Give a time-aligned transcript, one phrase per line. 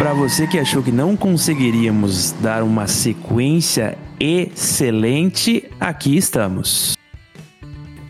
[0.00, 6.96] Para você que achou que não conseguiríamos dar uma sequência excelente, aqui estamos.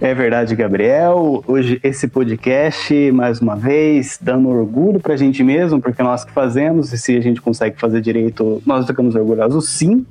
[0.01, 1.43] É verdade, Gabriel.
[1.49, 6.93] Hoje esse podcast, mais uma vez, dando orgulho pra gente mesmo, porque nós que fazemos,
[6.93, 10.07] e se a gente consegue fazer direito, nós ficamos orgulhosos sim.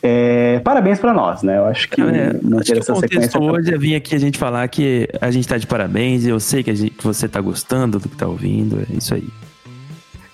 [0.00, 1.58] É, parabéns para nós, né?
[1.58, 3.40] Eu acho que é, não acho que essa o contexto sequência.
[3.40, 6.62] hoje é vir aqui a gente falar que a gente tá de parabéns, eu sei
[6.62, 9.26] que, a gente- que você tá gostando do que tá ouvindo, é isso aí.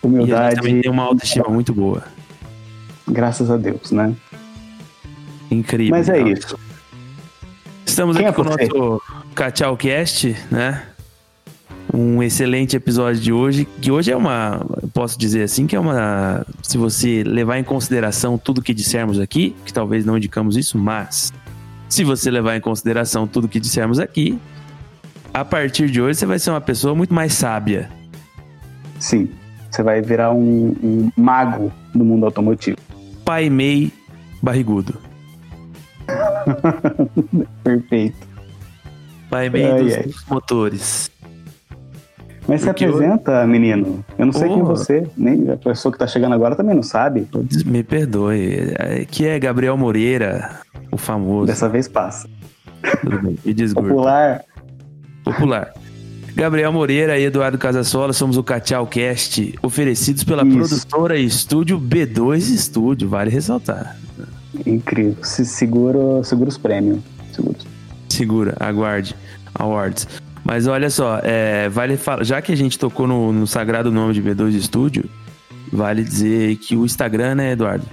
[0.07, 2.05] E a gente Humildade, também tem uma autoestima muito boa.
[3.09, 4.15] graças a Deus, né?
[5.51, 5.97] Incrível.
[5.97, 6.59] Mas é Então, isso.
[7.85, 9.01] Estamos Quem aqui é com o
[9.57, 10.83] nosso Cast, né?
[11.95, 15.81] Um excelente episódio de hoje, que hoje é uma, eu posso dizer assim, que é
[15.81, 20.77] uma, se você levar em consideração tudo que dissermos aqui, que talvez não indicamos isso,
[20.77, 21.33] mas
[21.89, 24.39] se você levar em consideração tudo que dissermos aqui,
[25.33, 27.89] a partir de hoje você vai ser uma pessoa muito mais sábia.
[28.99, 29.31] Sim.
[29.77, 32.79] Você vai virar um, um mago do mundo automotivo.
[33.27, 33.93] Pai Mei
[34.43, 34.95] barrigudo.
[37.63, 38.17] Perfeito.
[39.29, 40.03] Pai Mei Ai, dos, ai.
[40.05, 41.11] dos motores.
[42.49, 44.03] Mas se Porque eu- apresenta, menino.
[44.17, 44.65] Eu não sei quem Oh.
[44.65, 47.29] você, nem a pessoa que tá chegando agora também não sabe.
[47.67, 50.59] Me perdoe, é, que é Gabriel Moreira,
[50.91, 51.49] o famoso.
[51.49, 52.27] Dessa vez passa.
[53.03, 53.89] Tudo bem, me desgurta.
[53.91, 54.45] Popular.
[55.23, 55.75] Popular.
[56.37, 60.59] Gabriel Moreira e Eduardo Casasola, somos o Cachau Cast, oferecidos pela Isso.
[60.59, 63.97] produtora estúdio B2 Estúdio, vale ressaltar.
[64.66, 65.16] Incrível.
[65.22, 66.99] Se segura, segura os prêmios.
[68.11, 68.55] Segura.
[68.61, 69.16] aguarde,
[69.55, 70.06] awards.
[70.44, 74.22] Mas olha só, é, vale já que a gente tocou no, no sagrado nome de
[74.22, 75.09] B2 Estúdio,
[75.72, 77.87] vale dizer que o Instagram, né, Eduardo?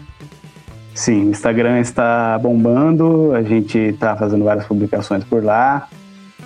[0.94, 5.88] Sim, o Instagram está bombando, a gente tá fazendo várias publicações por lá.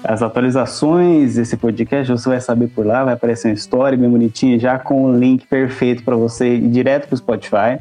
[0.04, 4.60] As atualizações desse podcast você vai saber por lá, vai aparecer uma história bem bonitinha,
[4.60, 7.80] já com o link perfeito para você ir direto pro Spotify.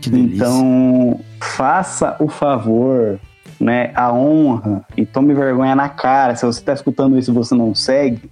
[0.00, 0.36] Que delícia.
[0.36, 3.18] Então, faça o favor,
[3.60, 6.34] né, a honra e tome vergonha na cara.
[6.34, 8.30] Se você está escutando isso e você não segue,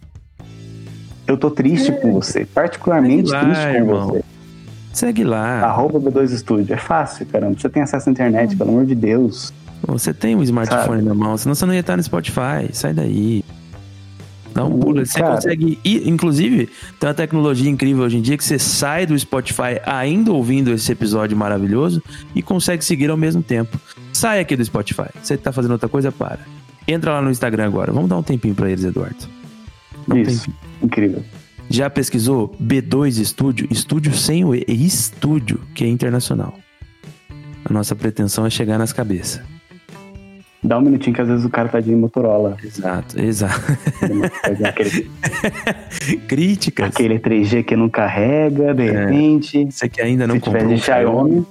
[1.27, 4.09] eu tô triste com você, particularmente lá, triste com irmão.
[4.09, 4.25] você.
[4.95, 5.61] Segue lá.
[5.61, 7.55] Arroba B2 Studio, é fácil, caramba.
[7.59, 9.53] Você tem acesso à internet, pelo amor de Deus.
[9.87, 11.03] Você tem um smartphone Sabe?
[11.03, 12.69] na mão, senão você não ia estar no Spotify.
[12.73, 13.45] Sai daí.
[14.55, 15.05] Dá um pulo.
[15.05, 15.37] Você cara.
[15.37, 16.09] consegue ir.
[16.09, 16.69] Inclusive,
[16.99, 20.91] tem uma tecnologia incrível hoje em dia que você sai do Spotify ainda ouvindo esse
[20.91, 22.03] episódio maravilhoso
[22.35, 23.79] e consegue seguir ao mesmo tempo.
[24.13, 25.09] Sai aqui do Spotify.
[25.23, 26.41] Você tá fazendo outra coisa, para.
[26.87, 27.93] Entra lá no Instagram agora.
[27.93, 29.17] Vamos dar um tempinho pra eles, Eduardo.
[30.07, 30.57] Dá um Isso, tempinho.
[30.83, 31.25] incrível.
[31.71, 33.69] Já pesquisou B2 Estúdio?
[33.71, 34.65] Estúdio sem o E.
[34.69, 36.55] Estúdio, que é internacional.
[37.65, 39.43] A nossa pretensão é chegar nas cabeças.
[40.69, 42.59] Dá um minutinho que às vezes o cara tá de Motorola.
[42.63, 43.59] Exato, exato.
[44.65, 45.11] aquele,
[46.29, 46.89] Críticas.
[46.89, 49.07] aquele 3G que não carrega, de É.
[49.07, 49.65] repente.
[49.71, 51.31] Você que ainda não se tiver comprou de um Xiaomi.
[51.31, 51.47] Xiaomi.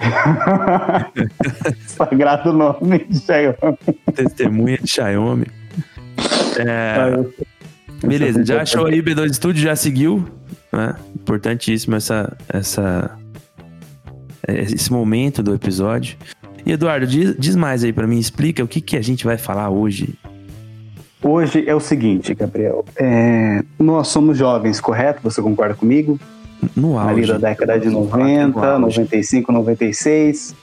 [1.86, 3.78] Sagrado nome de Xiaomi.
[4.14, 5.46] Testemunha de Xiaomi.
[6.58, 10.24] É, beleza, já achou aí o B2 Studio, já seguiu,
[10.72, 10.94] né?
[11.14, 13.18] Importantíssimo essa, essa,
[14.48, 16.16] é, esse momento do episódio.
[16.64, 19.36] E Eduardo, diz, diz mais aí pra mim, explica o que, que a gente vai
[19.38, 20.14] falar hoje.
[21.22, 22.84] Hoje é o seguinte, Gabriel.
[22.96, 25.20] É, nós somos jovens, correto?
[25.22, 26.18] Você concorda comigo?
[26.76, 27.32] No Ali auge.
[27.32, 29.00] da década de Vamos falar que 90, no auge.
[29.00, 30.54] 95, 96.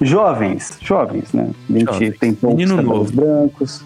[0.00, 1.50] Jovens, jovens, né?
[1.68, 2.18] A gente Jovens.
[2.18, 3.12] tem poucos Menino cabelos novo.
[3.12, 3.84] brancos,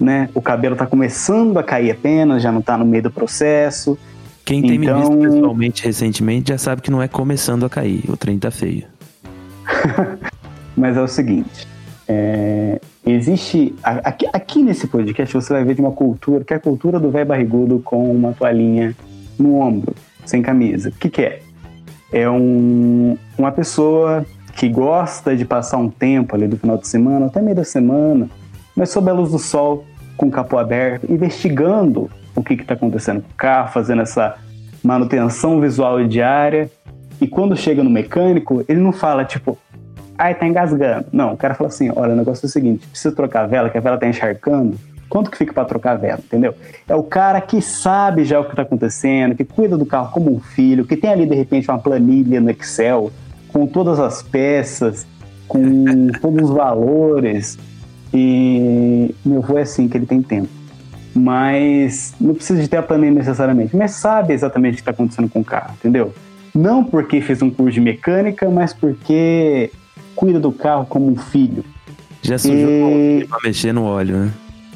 [0.00, 0.28] né?
[0.34, 3.98] O cabelo tá começando a cair apenas, já não tá no meio do processo.
[4.44, 8.04] Quem tem me Então- visto pessoalmente recentemente já sabe que não é começando a cair,
[8.08, 8.84] o trem tá feio.
[10.76, 11.66] Mas é o seguinte,
[12.06, 16.60] é, existe aqui, aqui nesse podcast você vai ver de uma cultura que é a
[16.60, 18.94] cultura do velho barrigudo com uma toalhinha
[19.38, 19.94] no ombro,
[20.24, 20.90] sem camisa.
[20.90, 21.40] O que, que é?
[22.12, 24.24] É um, uma pessoa
[24.54, 28.28] que gosta de passar um tempo ali do final de semana, até meio da semana,
[28.76, 29.84] mas sob a luz do sol,
[30.16, 34.36] com o capô aberto, investigando o que está acontecendo com o carro, fazendo essa
[34.82, 36.70] manutenção visual diária.
[37.20, 39.58] E quando chega no mecânico, ele não fala tipo,
[40.18, 41.06] ai, tá engasgando.
[41.12, 43.70] Não, o cara fala assim: olha, o negócio é o seguinte, precisa trocar a vela,
[43.70, 44.78] que a vela tá encharcando.
[45.08, 46.54] Quanto que fica para trocar a vela, entendeu?
[46.88, 50.34] É o cara que sabe já o que está acontecendo, que cuida do carro como
[50.34, 53.12] um filho, que tem ali de repente uma planilha no Excel
[53.48, 55.06] com todas as peças,
[55.46, 57.58] com todos os valores.
[58.12, 60.48] E meu avô é assim que ele tem tempo.
[61.14, 65.28] Mas não precisa de ter a planilha necessariamente, mas sabe exatamente o que está acontecendo
[65.28, 66.12] com o carro, entendeu?
[66.52, 69.70] Não porque fez um curso de mecânica, mas porque
[70.14, 71.64] cuida do carro como um filho.
[72.22, 74.30] Já sujou E- pra mexer no óleo, né?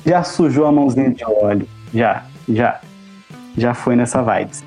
[0.05, 1.67] Já sujou a mãozinha de óleo.
[1.95, 2.81] Já, já.
[3.57, 4.63] Já foi nessa vibes.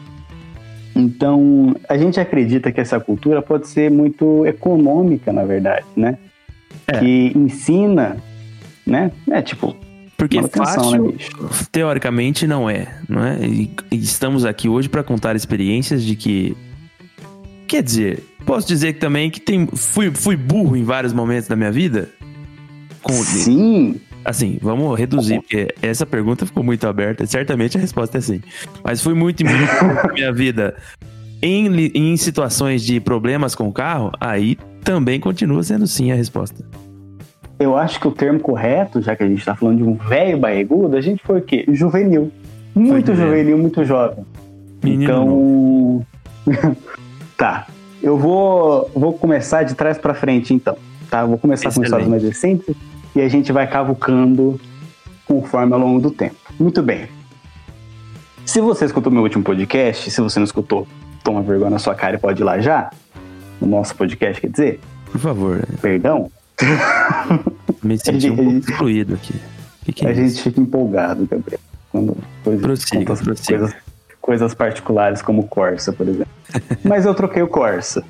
[0.95, 6.17] Então, a gente acredita que essa cultura pode ser muito econômica, na verdade, né?
[6.87, 6.99] É.
[6.99, 8.17] Que ensina,
[8.85, 9.11] né?
[9.29, 9.75] É tipo,
[10.17, 11.31] Porque manutenção, fácil, né, bicho?
[11.71, 13.37] teoricamente, não é, não é?
[13.41, 16.55] E estamos aqui hoje para contar experiências de que.
[17.71, 21.71] Quer dizer, posso dizer também que tem, fui, fui burro em vários momentos da minha
[21.71, 22.09] vida?
[23.01, 23.95] Com, Sim,
[24.25, 27.25] assim, vamos reduzir, porque essa pergunta ficou muito aberta.
[27.25, 28.41] Certamente a resposta é sim.
[28.83, 30.75] Mas fui muito burro na minha vida
[31.41, 36.65] em, em situações de problemas com o carro, aí também continua sendo sim a resposta.
[37.57, 40.37] eu acho que o termo correto, já que a gente tá falando de um velho
[40.37, 41.63] barrigudo, a gente foi o quê?
[41.69, 42.33] Juvenil.
[42.75, 43.29] Muito juvenil.
[43.29, 44.25] juvenil, muito jovem.
[44.83, 46.05] Menino então.
[47.41, 47.65] tá.
[48.03, 50.77] Eu vou, vou começar de trás pra frente, então.
[51.09, 51.21] Tá?
[51.21, 51.85] Eu vou começar com Excelente.
[51.87, 52.75] histórias mais recentes
[53.15, 54.61] e a gente vai cavucando
[55.25, 56.35] conforme ao longo do tempo.
[56.59, 57.07] Muito bem.
[58.45, 60.87] Se você escutou meu último podcast, se você não escutou,
[61.23, 62.91] toma vergonha na sua cara e pode ir lá já.
[63.59, 64.79] No nosso podcast, quer dizer,
[65.11, 66.31] Por favor, perdão,
[67.83, 69.33] me senti um pouco excluído aqui.
[69.85, 70.21] Que, que é a isso?
[70.21, 71.59] gente fica empolgado, Gabriel.
[71.91, 73.59] Quando coisas, Prossiga, prossiga.
[73.59, 73.75] coisas,
[74.19, 76.27] coisas particulares como Corsa, por exemplo.
[76.83, 78.03] Mas eu troquei o Corsa.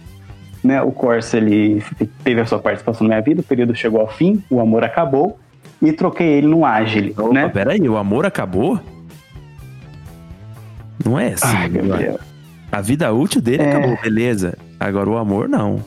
[0.63, 0.81] Né?
[0.81, 1.83] O Corsa ele
[2.23, 5.39] teve a sua participação na minha vida, o período chegou ao fim, o amor acabou
[5.81, 7.49] e troquei ele no Agile, Opa, né?
[7.49, 8.79] peraí, o amor acabou?
[11.03, 11.47] Não é assim.
[11.47, 12.19] Ai, Gabriel.
[12.71, 13.69] A vida útil dele É.
[13.75, 14.57] acabou, beleza.
[14.79, 15.83] Agora o amor, não.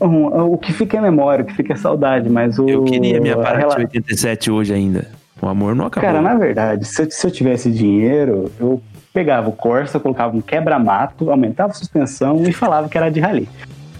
[0.00, 3.34] O que fica é memória, o que fica é saudade, mas o Eu queria minha
[3.34, 5.06] a Paraty rela- 87 hoje ainda.
[5.40, 6.08] O amor não acabou.
[6.10, 8.80] Cara, na verdade, se eu, se eu tivesse dinheiro, eu
[9.18, 13.48] pegava o Corsa, colocava um quebra-mato, aumentava a suspensão e falava que era de rally.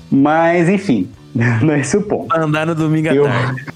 [0.09, 1.11] Mas, enfim,
[1.61, 2.33] não é esse o ponto.
[2.37, 3.67] Andar no domingo à Eu- tarde.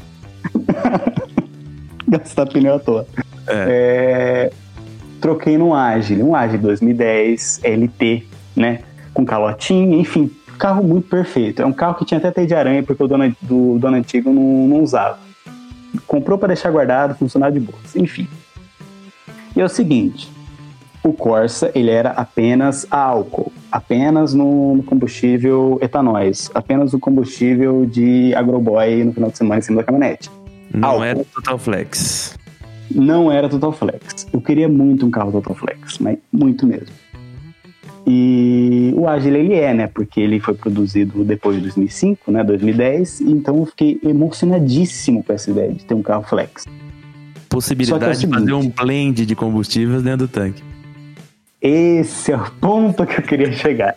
[2.06, 3.06] Gastar pneu à toa.
[3.49, 4.53] É,
[5.21, 8.25] Troquei num Agile, um Agile 2010 LT,
[8.55, 8.81] né?
[9.12, 11.61] Com calotinha, enfim, carro muito perfeito.
[11.61, 14.33] É um carro que tinha até teia de aranha, porque o dono, do, dono antigo
[14.33, 15.19] não, não usava.
[16.06, 17.97] Comprou para deixar guardado, funcionar de boas.
[17.97, 18.29] Enfim.
[19.56, 20.31] E é o seguinte,
[21.04, 28.34] o Corsa, ele era apenas álcool, apenas no, no combustível etanóis, apenas o combustível de
[28.34, 30.31] agroboy no final de semana em cima da caminhonete.
[30.72, 31.04] Não álcool.
[31.04, 32.38] era Total Flex.
[32.90, 34.26] Não era Total Flex.
[34.32, 36.94] Eu queria muito um carro Total Flex, mas muito mesmo.
[38.06, 39.87] E o Agile ele é, né?
[39.87, 42.43] Porque ele foi produzido depois de 2005, né?
[42.43, 43.20] 2010.
[43.22, 46.66] Então eu fiquei emocionadíssimo com essa ideia de ter um carro Flex.
[47.48, 48.82] Possibilidade é o de fazer um seguinte.
[48.82, 50.62] blend de combustíveis dentro do tanque.
[51.62, 53.94] Esse é o ponto que eu queria chegar.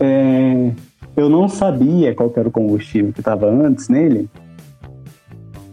[0.00, 0.70] É,
[1.16, 4.28] eu não sabia qual era o combustível que estava antes nele.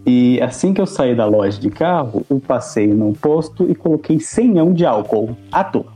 [0.06, 4.20] E assim que eu saí da loja de carro, eu passei no posto e coloquei
[4.20, 5.94] 100 de álcool à toa.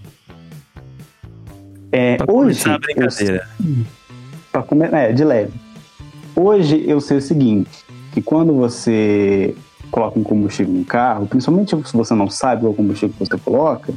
[1.92, 3.50] É, Pra hoje, começar a eu- brincadeira.
[4.68, 5.54] Comer, é, de leve.
[6.36, 7.70] Hoje eu sei o seguinte,
[8.12, 9.56] que quando você
[9.92, 13.94] coloca um combustível no carro, principalmente se você não sabe qual combustível que você coloca,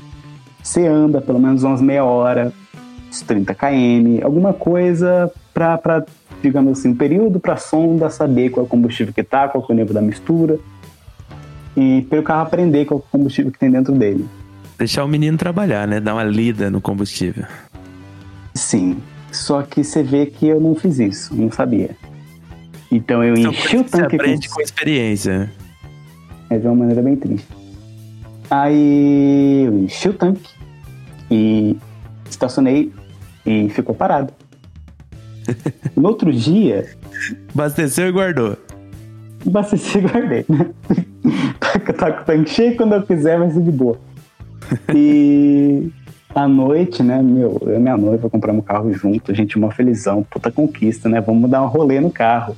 [0.62, 2.52] você anda pelo menos umas meia hora,
[3.09, 6.04] uns 30 km, alguma coisa pra, pra
[6.40, 9.73] digamos assim, um período pra sonda saber qual é o combustível que tá, qual é
[9.73, 10.59] o nível da mistura,
[11.76, 14.26] e para o carro aprender qual é o combustível que tem dentro dele.
[14.78, 16.00] Deixar o menino trabalhar, né?
[16.00, 17.45] Dar uma lida no combustível.
[18.54, 18.99] Sim,
[19.31, 21.90] só que você vê que eu não fiz isso, não sabia.
[22.90, 25.50] Então eu São enchi o coisas que você tanque aprende com com experiência.
[26.50, 27.62] É de uma maneira bem triste.
[28.54, 30.50] Aí eu enchi o tanque
[31.30, 31.75] e
[32.28, 32.92] estacionei
[33.47, 34.30] e ficou parado.
[35.97, 36.88] No outro dia,
[37.54, 38.56] Abasteceu e guardou.
[39.47, 40.44] abasteci e guardei.
[40.49, 40.71] né?
[41.61, 43.99] tá, tá com o tanque cheio quando eu quiser, vai ser de boa.
[44.94, 45.90] E
[46.35, 49.71] à noite, né, meu, eu e minha noiva compramos um carro junto, a gente uma
[49.71, 51.21] felizão, puta conquista, né?
[51.21, 52.56] Vamos dar um rolê no carro.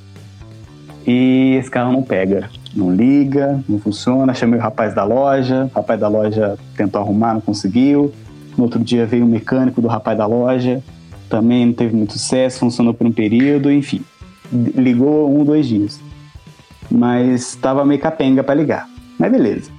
[1.06, 4.34] E esse carro não pega, não liga, não funciona.
[4.34, 8.12] Chamei o rapaz da loja, o rapaz da loja tentou arrumar, não conseguiu.
[8.56, 10.82] No outro dia veio o mecânico do rapaz da loja,
[11.28, 14.02] também não teve muito sucesso, funcionou por um período, enfim.
[14.52, 16.00] Ligou um, dois dias.
[16.90, 18.88] Mas estava meio capenga para ligar.
[19.18, 19.70] Mas beleza.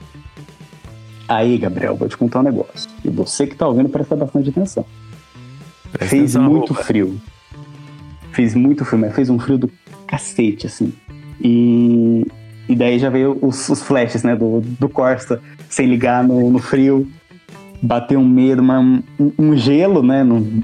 [1.28, 2.90] Aí, Gabriel, vou te contar um negócio.
[3.04, 4.86] E você que tá ouvindo, presta bastante atenção.
[5.92, 6.84] Presta fez atenção, muito roupa.
[6.84, 7.20] frio.
[8.32, 9.72] Fez muito frio, mas fez um frio do
[10.06, 10.94] cacete, assim.
[11.42, 12.26] E,
[12.68, 16.60] e daí já veio os, os flashes, né, do, do Corsa sem ligar no, no
[16.60, 17.08] frio.
[17.82, 19.04] Bateu um medo, uma, um,
[19.38, 20.40] um gelo, né, no,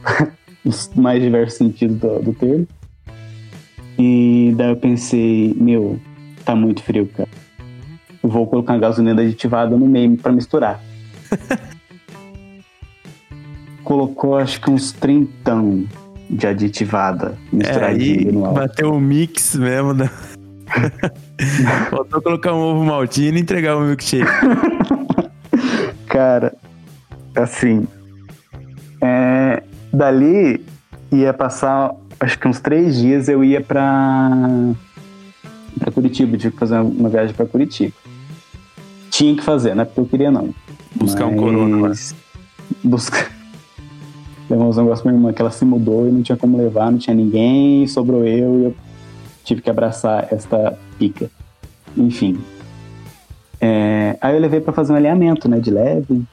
[0.66, 2.68] nos mais diversos sentidos do, do termo.
[4.00, 6.00] E daí eu pensei, meu,
[6.44, 7.30] tá muito frio, cara.
[8.24, 10.82] Eu vou colocar uma gasolina aditivada no meio pra misturar.
[13.84, 15.86] Colocou acho que uns trintão
[16.30, 18.60] de aditivada É, misturadinho aí no álcool.
[18.60, 19.94] bateu o mix mesmo.
[19.94, 20.10] Da...
[21.90, 24.30] Faltou colocar um ovo maltino e entregar um milkshake.
[26.08, 26.54] Cara,
[27.36, 27.88] assim.
[29.02, 29.64] é,
[29.94, 30.64] dali
[31.12, 34.30] ia passar, acho que uns três dias eu ia pra,
[35.80, 37.94] pra Curitiba, tinha que fazer uma viagem pra Curitiba.
[39.10, 40.54] Tinha que fazer, não é porque eu queria não.
[40.96, 41.94] Buscar um corona lá.
[42.84, 43.30] Buscar.
[44.50, 46.92] Levou uns negócios pra minha irmã que ela se mudou e não tinha como levar,
[46.92, 48.76] não tinha ninguém, sobrou eu e eu
[49.44, 51.30] tive que abraçar esta pica.
[51.96, 52.40] Enfim.
[53.60, 56.24] É, aí eu levei pra fazer um alinhamento, né, de leve.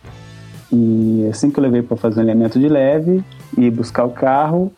[0.72, 3.22] E assim que eu levei pra fazer um alinhamento de leve
[3.56, 4.72] e buscar o carro,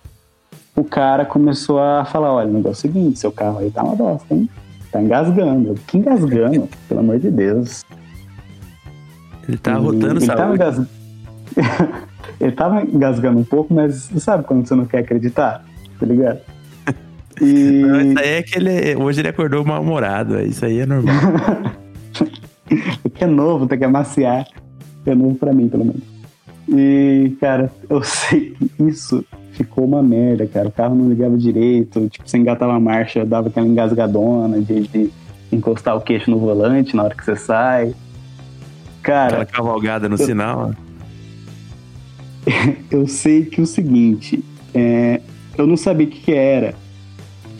[0.76, 3.82] o cara começou a falar: olha, o negócio é o seguinte, seu carro aí tá
[3.82, 4.48] uma bosta, hein?
[4.90, 5.74] Tá engasgando.
[5.86, 6.68] Que engasgando?
[6.88, 7.84] Pelo amor de Deus.
[9.48, 10.54] Ele tá E tava, saúde.
[10.54, 10.86] engas...
[12.40, 15.64] ele tava engasgando um pouco, mas sabe quando você não quer acreditar?
[15.98, 16.40] Tá ligado?
[17.40, 18.96] E Não, isso aí é que ele.
[18.96, 20.36] Hoje ele acordou mal-humorado.
[20.36, 21.14] é, Isso aí é normal.
[23.14, 24.46] que é novo, tem que amaciar.
[25.06, 26.02] É novo pra mim, pelo menos.
[26.68, 30.68] E, cara, eu sei que isso ficou uma merda, cara.
[30.68, 35.10] O carro não ligava direito, tipo, você engatava a marcha, dava aquela engasgadona de, de
[35.50, 37.94] encostar o queixo no volante na hora que você sai.
[39.02, 40.72] Cara, Aquela cavalgada no sinal.
[42.90, 44.44] eu sei que o seguinte,
[44.74, 45.20] é,
[45.56, 46.74] eu não sabia o que, que era.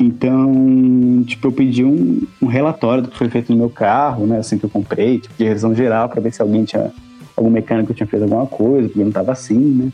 [0.00, 4.38] Então, tipo, eu pedi um, um relatório do que foi feito no meu carro, né?
[4.38, 6.90] Assim que eu comprei, tipo, de revisão geral, pra ver se alguém tinha.
[7.36, 9.92] Algum mecânico tinha feito alguma coisa, porque não tava assim, né?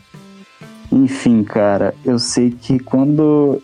[0.91, 3.61] Enfim, cara, eu sei que quando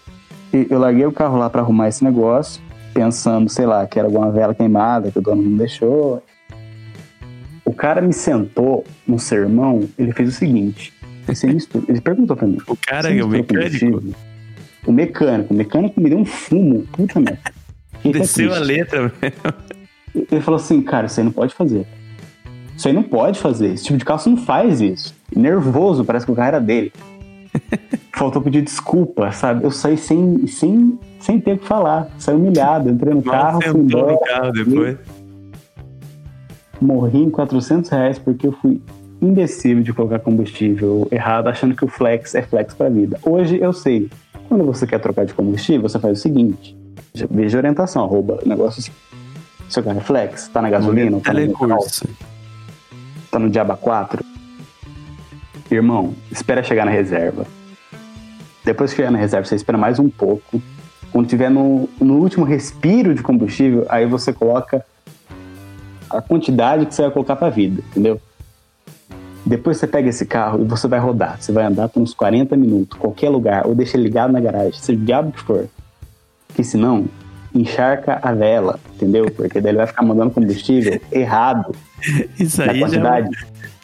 [0.52, 2.62] eu larguei o carro lá pra arrumar esse negócio,
[2.94, 6.22] pensando, sei lá, que era alguma vela queimada que o dono não deixou.
[7.66, 10.94] O cara me sentou no sermão, ele fez o seguinte.
[11.88, 12.58] Ele perguntou pra mim.
[12.68, 13.80] O cara "Você é o mecânico.
[13.80, 14.33] combustível?"
[14.86, 15.54] O mecânico.
[15.54, 16.86] O mecânico me deu um fumo.
[16.92, 17.40] Puta merda.
[18.04, 19.12] Desceu a letra.
[20.14, 21.86] Ele falou assim, cara, isso aí não pode fazer.
[22.76, 23.74] Isso aí não pode fazer.
[23.74, 25.16] Esse tipo de carro você não faz isso.
[25.36, 26.92] Nervoso, parece que o carro era dele.
[28.14, 29.64] Faltou pedir desculpa, sabe?
[29.64, 32.10] Eu saí sem, sem, sem ter o que falar.
[32.18, 32.90] Saí humilhado.
[32.90, 34.12] Entrei no Mal carro, fui embora.
[34.12, 34.98] no carro depois.
[36.82, 38.82] morri em 400 reais porque eu fui
[39.22, 43.18] imbecil de colocar combustível errado, achando que o flex é flex pra vida.
[43.24, 44.10] Hoje eu sei.
[44.54, 46.78] Quando você quer trocar de combustível, você faz o seguinte:
[47.32, 48.92] veja a orientação, arroba negócio assim.
[49.68, 52.08] Seu carro é flex, tá na gasolina, tá Telecurso.
[53.32, 54.24] tá no Diaba 4.
[55.72, 57.48] Irmão, espera chegar na reserva.
[58.64, 60.62] Depois que chegar na reserva, você espera mais um pouco.
[61.12, 64.86] Quando tiver no, no último respiro de combustível, aí você coloca
[66.12, 68.22] a quantidade que você vai colocar pra vida, entendeu?
[69.46, 71.38] Depois você pega esse carro e você vai rodar.
[71.40, 74.74] Você vai andar por uns 40 minutos, qualquer lugar, ou deixa ele ligado na garagem,
[74.74, 75.68] seja o diabo que for.
[76.48, 77.06] Porque senão,
[77.54, 79.26] encharca a vela, entendeu?
[79.32, 81.76] Porque daí ele vai ficar mandando combustível errado
[82.40, 83.30] Isso aí já, quantidade.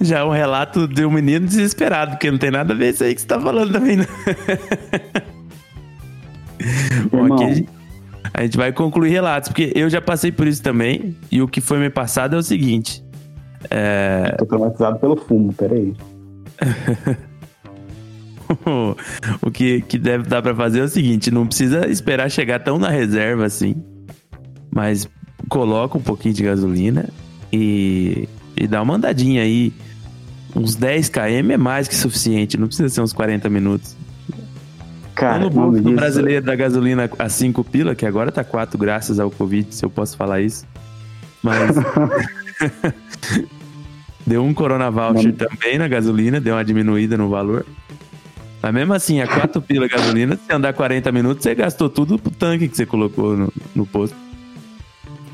[0.02, 3.04] já é um relato de um menino desesperado, porque não tem nada a ver isso
[3.04, 3.98] aí que você tá falando também.
[3.98, 4.06] Não.
[7.12, 7.36] Bom, Irmão.
[7.38, 7.70] aqui a gente,
[8.34, 11.62] a gente vai concluir relatos, porque eu já passei por isso também, e o que
[11.62, 13.04] foi me passado é o seguinte.
[13.70, 15.94] É, Tô traumatizado pelo fumo, peraí.
[19.42, 22.78] o que, que deve dar pra fazer é o seguinte: não precisa esperar chegar tão
[22.78, 23.76] na reserva assim,
[24.72, 25.08] mas
[25.48, 27.10] coloca um pouquinho de gasolina
[27.52, 29.74] e, e dá uma andadinha aí.
[30.56, 33.96] Uns 10 km é mais que suficiente, não precisa ser uns 40 minutos.
[35.14, 38.44] Cara, no o bolso nome do brasileiro da gasolina a 5 pila, que agora tá
[38.44, 40.66] 4 graças ao Covid, se eu posso falar isso.
[41.44, 41.76] Mas.
[44.26, 45.48] deu um Corona Voucher Não.
[45.48, 47.66] também na gasolina, deu uma diminuída no valor.
[48.62, 52.32] Mas mesmo assim, a 4 pila gasolina, se andar 40 minutos, você gastou tudo pro
[52.32, 54.16] tanque que você colocou no, no posto.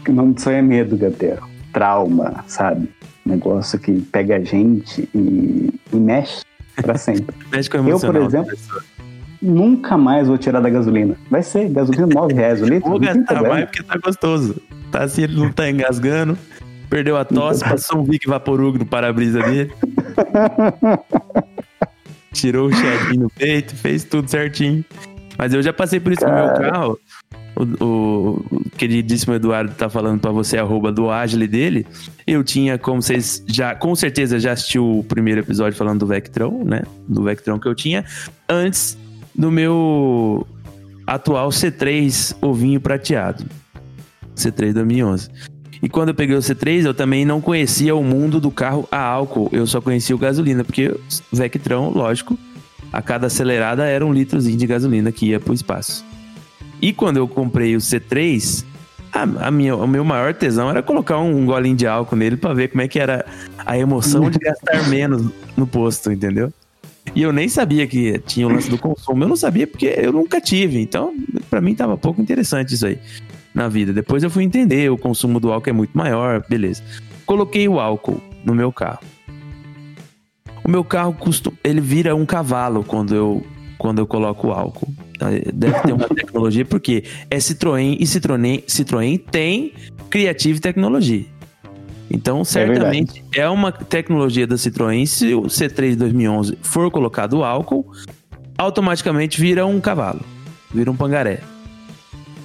[0.08, 1.44] O nome disso aí é medo, Gabriel.
[1.74, 2.88] Trauma, sabe?
[3.26, 6.44] Negócio que pega a gente e, e mexe
[6.76, 7.36] pra sempre.
[7.52, 8.56] Mexe com Eu, por exemplo.
[9.42, 11.16] Nunca mais vou tirar da gasolina.
[11.30, 12.90] Vai ser gasolina 9 reais o litro.
[12.90, 14.56] Vou gastar mais porque tá gostoso.
[14.92, 16.38] Tá assim, ele não tá engasgando.
[16.90, 19.72] Perdeu a tosse, passou um Vic Vaporug no para-brisa dele.
[22.34, 24.84] Tirou o cheddinho no peito, fez tudo certinho.
[25.38, 27.00] Mas eu já passei por isso no meu carro.
[27.56, 31.88] O, o, o queridíssimo Eduardo tá falando pra você, arroba do Agile dele.
[32.28, 36.64] Eu tinha, como vocês já, com certeza já assistiu o primeiro episódio falando do Vectron,
[36.66, 36.82] né?
[37.08, 38.04] Do Vectron que eu tinha.
[38.50, 38.98] Antes
[39.34, 40.46] do meu
[41.08, 43.46] atual C3 ovinho prateado.
[44.36, 45.30] C3 2011.
[45.82, 49.00] E quando eu peguei o C3, eu também não conhecia o mundo do carro a
[49.00, 49.50] álcool.
[49.52, 51.00] Eu só conhecia o gasolina, porque o
[51.36, 52.38] Vectron, lógico,
[52.92, 56.06] a cada acelerada era um litrozinho de gasolina que ia pro espaço.
[56.82, 58.66] E quando eu comprei o C3,
[59.12, 62.54] a, a minha, o meu maior tesão era colocar um golinho de álcool nele para
[62.54, 63.26] ver como é que era
[63.66, 66.52] a emoção de gastar menos no posto, entendeu?
[67.14, 69.24] E eu nem sabia que tinha o lance do consumo.
[69.24, 70.82] Eu não sabia porque eu nunca tive.
[70.82, 71.14] Então,
[71.50, 73.00] para mim tava pouco interessante isso aí
[73.56, 73.94] na vida.
[73.94, 76.84] Depois eu fui entender, o consumo do álcool é muito maior, beleza.
[77.26, 79.00] Coloquei o álcool no meu carro.
[80.64, 83.46] O meu carro custa, ele vira um cavalo quando eu
[83.78, 84.88] quando eu coloco o álcool.
[85.54, 89.74] Deve ter uma tecnologia porque é Citroën e Citroën, Citroën tem
[90.10, 91.26] Creative Tecnologia.
[92.10, 95.06] Então, certamente é, é, uma tecnologia da Citroën.
[95.06, 97.86] Se o C3 2011 for colocado álcool,
[98.58, 100.22] automaticamente vira um cavalo,
[100.74, 101.42] vira um pangaré.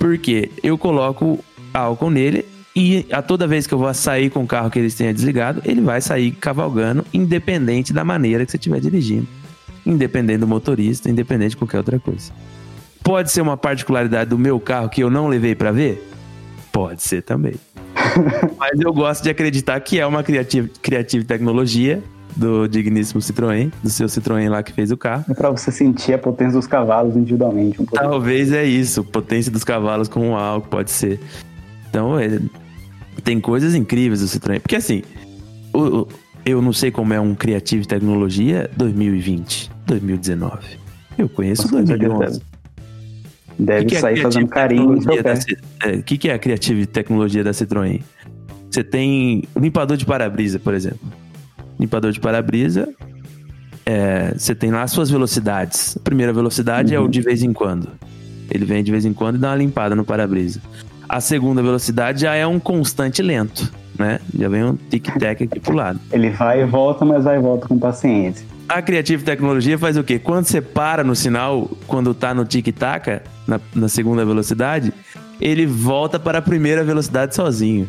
[0.01, 1.39] Porque eu coloco
[1.75, 4.95] álcool nele e a toda vez que eu vou sair com o carro que eles
[4.95, 9.29] tenham desligado, ele vai sair cavalgando, independente da maneira que você estiver dirigindo.
[9.85, 12.33] Independente do motorista, independente de qualquer outra coisa.
[13.05, 16.03] Pode ser uma particularidade do meu carro que eu não levei para ver?
[16.73, 17.57] Pode ser também.
[18.59, 22.03] Mas eu gosto de acreditar que é uma criativa, criativa tecnologia
[22.37, 25.25] do digníssimo Citroën, do seu Citroën lá que fez o carro.
[25.29, 27.81] É pra você sentir a potência dos cavalos individualmente.
[27.81, 31.21] Um Talvez é isso, potência dos cavalos com álcool, pode ser.
[31.89, 32.41] Então, é,
[33.25, 34.61] tem coisas incríveis do Citroën.
[34.61, 35.03] Porque assim,
[35.73, 36.09] o, o,
[36.45, 40.59] eu não sei como é um Creative Tecnologia 2020, 2019.
[41.19, 42.43] Eu conheço Nossa, 2011.
[43.59, 45.35] Deve que que é sair fazendo carinho no seu pé.
[45.35, 48.01] O é, que, que é a Creative Tecnologia da Citroën?
[48.71, 51.20] Você tem limpador de para-brisa, por exemplo
[51.81, 52.89] limpador de para-brisa,
[53.85, 55.97] é, você tem lá as suas velocidades.
[55.97, 57.03] A primeira velocidade uhum.
[57.03, 57.89] é o de vez em quando.
[58.51, 60.61] Ele vem de vez em quando e dá uma limpada no para-brisa.
[61.09, 64.21] A segunda velocidade já é um constante lento, né?
[64.37, 65.99] Já vem um tic-tac aqui pro lado.
[66.13, 68.47] Ele vai e volta, mas vai e volta com paciência.
[68.69, 70.21] A Creative Tecnologia faz o quê?
[70.21, 74.93] Quando você para no sinal, quando tá no tic-tac, na, na segunda velocidade,
[75.41, 77.89] ele volta para a primeira velocidade sozinho.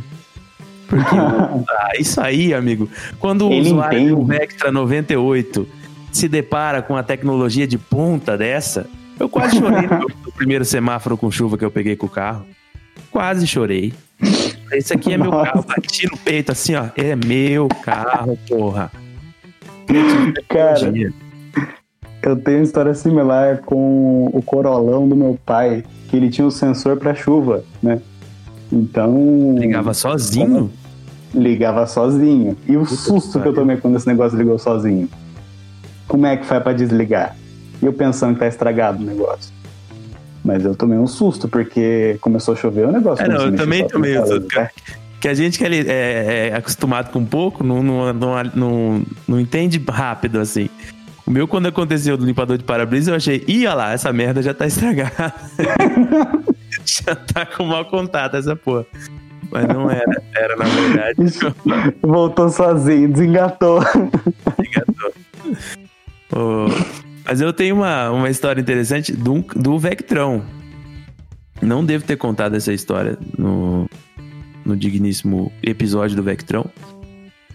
[0.91, 5.65] Porque ah, isso aí, amigo, quando o Ele usuário do Vectra 98
[6.11, 11.31] se depara com a tecnologia de ponta dessa, eu quase chorei no primeiro semáforo com
[11.31, 12.45] chuva que eu peguei com o carro.
[13.09, 13.93] Quase chorei.
[14.73, 15.51] Esse aqui é meu Nossa.
[15.53, 15.65] carro.
[15.65, 16.87] Bati no peito assim, ó.
[16.97, 18.91] É meu carro, porra.
[20.49, 20.91] Cara,
[22.21, 26.51] eu tenho uma história similar com o Corolão do meu pai, que ele tinha um
[26.51, 28.01] sensor para chuva, né?
[28.69, 29.55] Então.
[29.57, 30.69] Ligava sozinho?
[31.33, 32.57] Ligava sozinho.
[32.67, 35.09] E o Puta susto que, que eu tomei quando esse negócio ligou sozinho.
[36.07, 37.35] Como é que foi para desligar?
[37.81, 39.53] E eu pensando que tá estragado o negócio.
[40.43, 43.23] Mas eu tomei um susto, porque começou a chover o negócio.
[43.23, 44.55] É, não, eu também tomei um susto.
[44.55, 44.69] Né?
[45.19, 49.39] Que a gente que é, é, é, acostumado com pouco não, não, não, não, não
[49.39, 50.67] entende rápido assim.
[51.25, 54.53] O meu, quando aconteceu do limpador de para-brisa, eu achei, ia lá, essa merda já
[54.53, 55.33] tá estragada.
[56.83, 58.85] já tá com mal contato essa porra.
[59.51, 60.23] Mas não era.
[60.33, 61.95] Era, na verdade.
[62.01, 63.81] Voltou sozinho, desengatou.
[64.57, 65.13] Desengatou.
[66.33, 66.67] Oh,
[67.25, 70.41] mas eu tenho uma, uma história interessante do, do Vectron.
[71.61, 73.87] Não devo ter contado essa história no,
[74.65, 76.65] no digníssimo episódio do Vectron.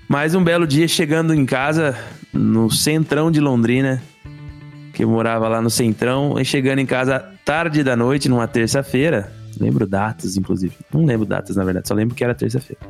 [0.09, 1.99] Mas um belo dia, chegando em casa,
[2.33, 4.01] no centrão de Londrina,
[4.93, 9.33] que eu morava lá no centrão, e chegando em casa tarde da noite, numa terça-feira,
[9.59, 10.75] Lembro datas, inclusive.
[10.93, 12.81] Não lembro datas, na verdade, só lembro que era terça-feira.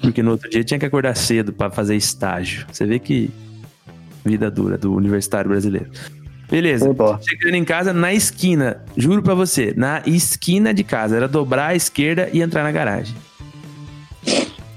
[0.00, 2.66] Porque no outro dia tinha que acordar cedo para fazer estágio.
[2.70, 3.30] Você vê que
[4.24, 5.90] vida dura do universitário brasileiro.
[6.50, 6.94] Beleza.
[7.28, 11.74] Chegando em casa na esquina, juro para você, na esquina de casa, era dobrar à
[11.74, 13.16] esquerda e entrar na garagem.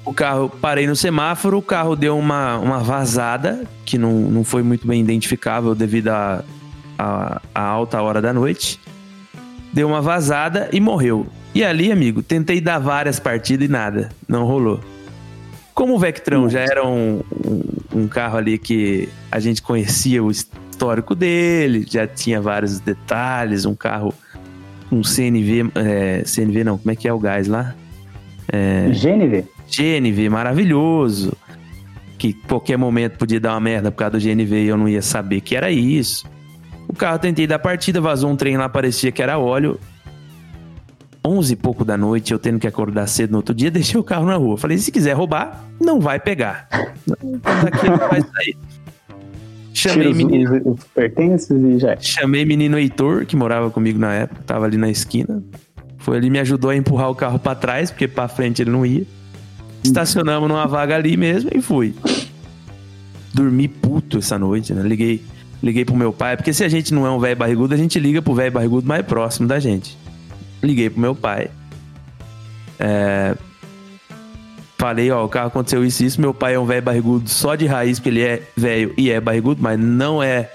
[0.03, 4.63] O carro, parei no semáforo, o carro deu uma, uma vazada, que não, não foi
[4.63, 6.43] muito bem identificável devido à
[6.97, 8.79] a, a, a, alta hora da noite
[9.73, 11.25] deu uma vazada e morreu.
[11.53, 14.79] E ali, amigo, tentei dar várias partidas e nada, não rolou.
[15.73, 20.29] Como o Vectron já era um, um, um, carro ali que a gente conhecia o
[20.29, 24.13] histórico dele, já tinha vários detalhes, um carro
[24.91, 27.75] um CNV, é, CNV não, como é que é o gás lá?
[28.51, 29.45] É, GNV.
[29.69, 31.33] GNV maravilhoso,
[32.17, 35.01] que qualquer momento podia dar uma merda por causa do GNV e eu não ia
[35.01, 36.25] saber que era isso.
[36.89, 39.79] O carro tentei dar partida, vazou um trem lá, parecia que era óleo.
[41.23, 44.03] 11 e pouco da noite, eu tendo que acordar cedo no outro dia, deixei o
[44.03, 44.57] carro na rua.
[44.57, 46.67] Falei, se quiser roubar, não vai pegar.
[47.63, 48.57] Daqui não vai sair.
[49.71, 51.95] Chamei os, menino, os, pertences e já.
[51.99, 55.43] chamei menino Heitor, que morava comigo na época, tava ali na esquina.
[55.99, 58.83] Foi ali, me ajudou a empurrar o carro pra trás, porque pra frente ele não
[58.83, 59.05] ia.
[59.83, 61.93] Estacionamos numa vaga ali mesmo e fui.
[63.31, 64.81] Dormi puto essa noite, né?
[64.81, 65.23] Liguei,
[65.61, 67.99] liguei pro meu pai, porque se a gente não é um velho barrigudo, a gente
[67.99, 69.97] liga pro velho barrigudo mais próximo da gente.
[70.61, 71.49] Liguei pro meu pai.
[72.79, 73.35] É,
[74.79, 76.21] Falei, ó, o carro aconteceu isso e isso.
[76.21, 79.19] Meu pai é um velho barrigudo só de raiz, porque ele é velho e é
[79.19, 80.49] barrigudo, mas não é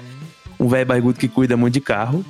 [0.59, 2.25] um velho barrigudo que cuida muito de carro.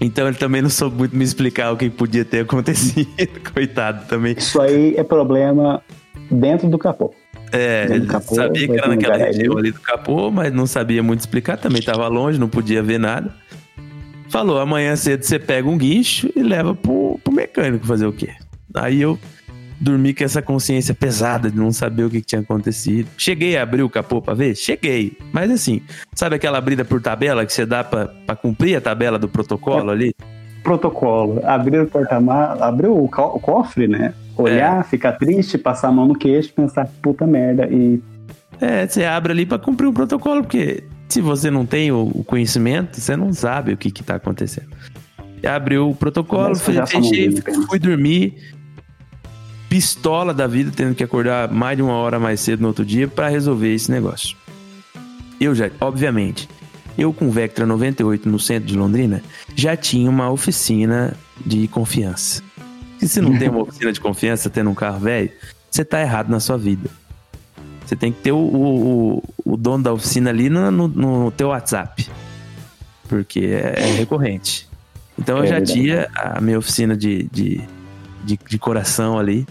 [0.00, 3.06] Então ele também não soube muito me explicar o que podia ter acontecido.
[3.52, 4.34] Coitado também.
[4.38, 5.82] Isso aí é problema
[6.30, 7.12] dentro do capô.
[7.52, 11.02] É, ele capô, sabia que vai era naquela região ali do capô, mas não sabia
[11.02, 11.56] muito explicar.
[11.56, 13.34] Também tava longe, não podia ver nada.
[14.28, 18.30] Falou, amanhã cedo você pega um guincho e leva pro, pro mecânico fazer o quê?
[18.74, 19.18] Aí eu
[19.80, 23.08] dormi com essa consciência pesada de não saber o que, que tinha acontecido.
[23.16, 24.54] Cheguei a abrir o capô pra ver?
[24.54, 25.16] Cheguei.
[25.32, 25.80] Mas assim,
[26.14, 29.90] sabe aquela abrida por tabela que você dá pra, pra cumprir a tabela do protocolo
[29.90, 30.14] ali?
[30.62, 31.40] Protocolo.
[31.46, 34.12] Abrir o porta-malas, abrir o, co- o cofre, né?
[34.38, 34.42] É.
[34.42, 37.68] Olhar, ficar triste, passar a mão no queixo, pensar, puta merda.
[37.70, 38.00] E
[38.60, 43.00] É, você abre ali pra cumprir um protocolo, porque se você não tem o conhecimento,
[43.00, 44.68] você não sabe o que que tá acontecendo.
[45.46, 47.66] Abriu o protocolo, fechei, bem.
[47.68, 48.36] fui dormir,
[49.68, 53.06] pistola da vida, tendo que acordar mais de uma hora mais cedo no outro dia
[53.06, 54.36] pra resolver esse negócio.
[55.40, 56.48] Eu já, obviamente,
[56.96, 59.22] eu com o Vectra 98 no centro de Londrina,
[59.54, 61.14] já tinha uma oficina
[61.46, 62.42] de confiança.
[62.98, 65.30] Se você não tem uma oficina de confiança tendo um carro velho,
[65.70, 66.88] você tá errado na sua vida.
[67.86, 71.48] Você tem que ter o, o, o- dono da oficina ali no, no, no teu
[71.48, 72.06] WhatsApp.
[73.08, 74.68] Porque é, é recorrente.
[75.18, 75.72] Então eu É já verdade.
[75.72, 77.60] tinha a minha oficina de, de,
[78.24, 79.46] de, de coração ali.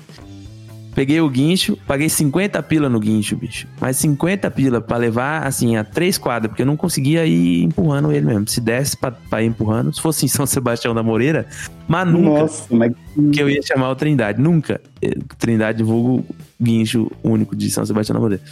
[0.98, 3.68] Peguei o guincho, paguei 50 pila no guincho, bicho.
[3.80, 8.12] Mas 50 pila pra levar, assim, a três quadras, porque eu não conseguia ir empurrando
[8.12, 8.48] ele mesmo.
[8.48, 11.46] Se desse pra, pra ir empurrando, se fosse em São Sebastião da Moreira,
[11.88, 12.94] mas nunca nossa, mas
[13.32, 14.42] que eu ia chamar o Trindade.
[14.42, 14.82] Nunca.
[15.00, 16.26] Eh, Trindade vulgo
[16.60, 18.44] guincho único de São Sebastião da Moreira.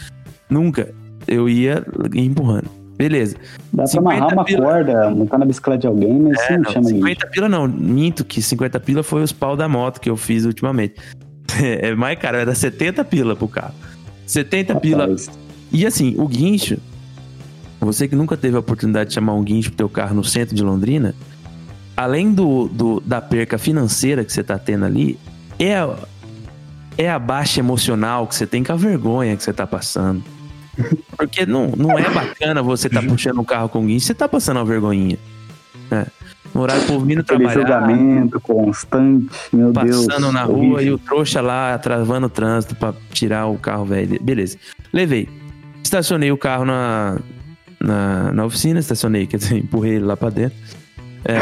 [0.48, 0.94] Nunca.
[1.28, 2.70] Eu ia empurrando.
[2.96, 3.38] Beleza.
[3.74, 4.62] dá pra 50 amarrar uma pila.
[4.62, 6.96] corda, montar na bicicleta de alguém, mas É, não, chama isso.
[6.96, 7.68] 50 pila não.
[7.68, 10.94] Minto que 50 pila foi os pau da moto que eu fiz ultimamente.
[11.62, 13.74] É mais caro, era 70 pila pro carro.
[14.26, 15.04] 70 pila.
[15.04, 15.30] Rapaz,
[15.72, 16.78] E assim, o guincho,
[17.80, 20.56] você que nunca teve a oportunidade de chamar um guincho pro teu carro no centro
[20.56, 21.14] de Londrina,
[21.96, 25.20] além do, do- da perca financeira que você tá tendo ali,
[25.60, 25.96] é a,
[26.98, 30.24] é a baixa emocional que você tem com a vergonha que você tá passando.
[31.18, 34.58] Porque não, não é bacana você tá puxando um carro com guincho, você tá passando
[34.58, 35.18] uma vergonhinha.
[35.90, 36.06] né?
[36.56, 40.06] No horário povo vindo Aquele trabalhar, julgamento constante, meu Deus.
[40.06, 40.82] passando na rua horrível.
[40.82, 44.18] e o trouxa lá travando o trânsito pra tirar o carro velho.
[44.24, 44.58] Beleza.
[44.94, 45.28] Levei.
[45.84, 47.20] Estacionei o carro na,
[47.78, 50.58] na, na oficina, estacionei, quer dizer, empurrei ele lá pra dentro.
[51.26, 51.38] É,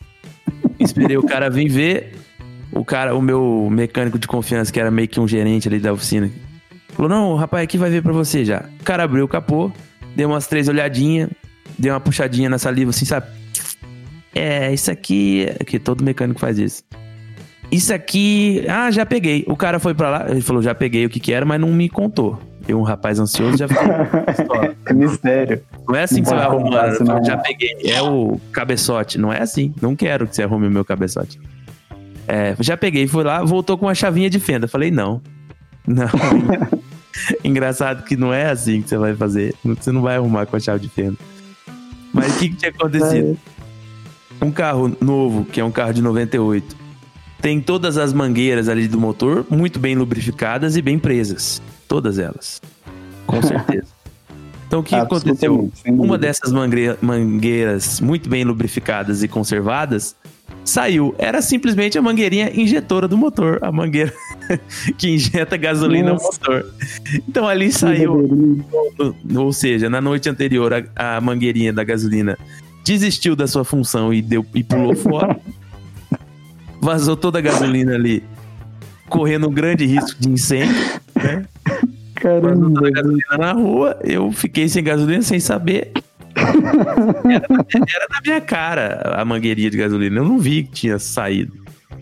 [0.80, 2.14] esperei o cara vir ver.
[2.72, 5.92] O cara, o meu mecânico de confiança, que era meio que um gerente ali da
[5.92, 6.30] oficina,
[6.94, 8.64] falou: Não, o rapaz aqui vai ver pra você já.
[8.80, 9.70] O cara abriu o capô,
[10.14, 11.28] deu umas três olhadinhas,
[11.78, 13.26] deu uma puxadinha na saliva, assim, sabe?
[14.36, 15.46] É, isso aqui.
[15.66, 16.82] Que todo mecânico faz isso.
[17.70, 18.64] Isso aqui.
[18.68, 19.44] Ah, já peguei.
[19.48, 21.72] O cara foi pra lá, ele falou: Já peguei o que que era, mas não
[21.72, 22.38] me contou.
[22.68, 23.86] Eu, um rapaz ansioso, já fiquei.
[24.88, 25.62] É mistério.
[25.88, 27.24] Não é assim que você vai Não arrumar.
[27.24, 27.76] Já peguei.
[27.84, 29.18] É o cabeçote.
[29.18, 29.74] Não é assim.
[29.82, 31.40] Não quero que você arrume o meu cabeçote.
[32.28, 34.68] É, já peguei, fui lá, voltou com uma chavinha de fenda.
[34.68, 35.20] Falei, não.
[35.86, 36.08] Não.
[37.44, 39.54] Engraçado que não é assim que você vai fazer.
[39.64, 41.16] Você não vai arrumar com a chave de fenda.
[42.12, 43.38] Mas o que, que tinha acontecido?
[44.40, 46.76] Um carro novo, que é um carro de 98,
[47.40, 51.62] tem todas as mangueiras ali do motor muito bem lubrificadas e bem presas.
[51.88, 52.60] Todas elas.
[53.26, 53.96] Com certeza.
[54.66, 55.54] Então o que aconteceu?
[55.54, 56.52] Absolutamente, sem Uma dessas
[57.00, 60.16] mangueiras muito bem lubrificadas e conservadas
[60.64, 61.14] saiu.
[61.18, 63.60] Era simplesmente a mangueirinha injetora do motor.
[63.62, 64.12] A mangueira
[64.98, 66.26] que injeta gasolina no Nossa.
[66.32, 66.74] motor.
[67.28, 68.64] Então ali saiu
[69.36, 72.36] ou seja, na noite anterior a, a mangueirinha da gasolina
[72.86, 75.36] desistiu da sua função e deu e pulou fora.
[76.80, 78.22] Vazou toda a gasolina ali,
[79.08, 80.76] correndo um grande risco de incêndio.
[81.16, 81.44] Né?
[81.64, 82.74] Vazou Caramba.
[82.74, 85.92] toda a gasolina na rua, eu fiquei sem gasolina sem saber.
[86.36, 90.20] Era, era na minha cara a mangueirinha de gasolina.
[90.20, 91.52] Eu não vi que tinha saído.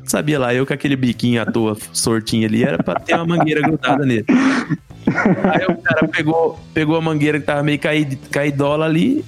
[0.05, 3.63] Sabia lá, eu com aquele biquinho à toa, sortinho ali, era pra ter uma mangueira
[3.63, 4.27] grudada nele.
[4.29, 9.25] Aí o cara pegou, pegou a mangueira que tava meio caído, caidola ali,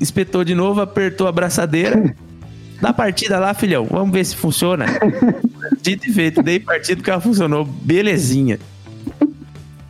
[0.00, 2.14] espetou de novo, apertou a braçadeira.
[2.80, 3.86] Dá partida lá, filhão.
[3.90, 4.86] Vamos ver se funciona.
[5.80, 7.64] Dito e feito, dei partida que ela funcionou.
[7.64, 8.58] Belezinha.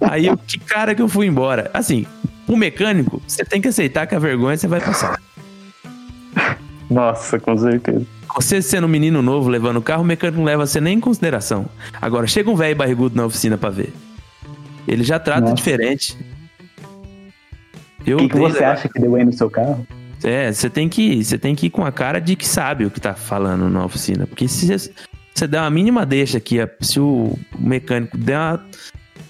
[0.01, 1.71] Aí eu, que cara que eu fui embora.
[1.73, 2.07] Assim,
[2.47, 5.19] o mecânico, você tem que aceitar que a vergonha você vai passar.
[6.90, 8.07] Nossa, com certeza.
[8.37, 11.01] Você sendo um menino novo levando o carro, o mecânico não leva você nem em
[11.01, 11.67] consideração.
[12.01, 13.93] Agora, chega um velho barrigudo na oficina pra ver.
[14.87, 15.55] Ele já trata Nossa.
[15.55, 16.17] diferente.
[18.12, 19.87] O que, que você acha que deu aí no seu carro?
[20.23, 22.90] É, você tem que você tem que ir com a cara de que sabe o
[22.90, 27.37] que tá falando na oficina, porque se você- der uma mínima deixa aqui, se o
[27.59, 28.67] mecânico der uma,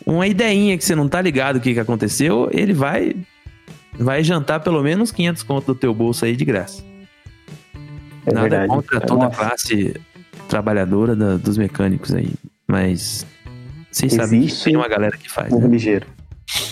[0.06, 3.14] uma ideinha que você não tá ligado o que, que aconteceu, ele vai
[3.98, 6.82] vai jantar pelo menos 500 conto do teu bolso aí de graça.
[8.26, 8.68] É Nada verdade.
[8.68, 9.94] contra toda a Nossa, classe
[10.48, 12.30] trabalhadora da- dos mecânicos aí,
[12.68, 13.26] mas
[13.90, 15.72] vocês sabem que tem uma galera que faz, Povo né?
[15.74, 16.06] ligeiro.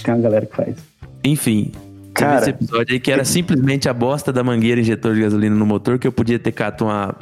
[0.04, 0.76] Tem uma galera que faz.
[1.24, 1.72] Enfim,
[2.14, 5.66] Cara, esse episódio aí que era simplesmente a bosta da mangueira injetor de gasolina no
[5.66, 7.14] motor, que eu podia ter cato uma,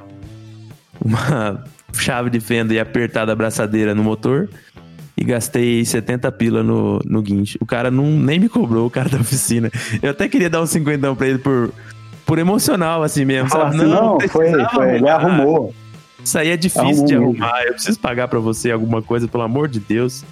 [1.04, 4.48] uma chave de fenda e apertado a braçadeira no motor
[5.16, 7.58] e gastei 70 pila no, no guincho.
[7.60, 9.70] O cara não, nem me cobrou, o cara da oficina.
[10.02, 11.72] Eu até queria dar um cinquentão pra ele por,
[12.24, 13.76] por emocional, assim mesmo, sabe?
[13.76, 15.74] assim, não, foi, precisava foi, ele arrumou.
[16.24, 17.44] Isso aí é difícil Arrumou de mesmo.
[17.44, 17.62] arrumar.
[17.64, 20.24] Eu preciso pagar pra você alguma coisa, pelo amor de Deus.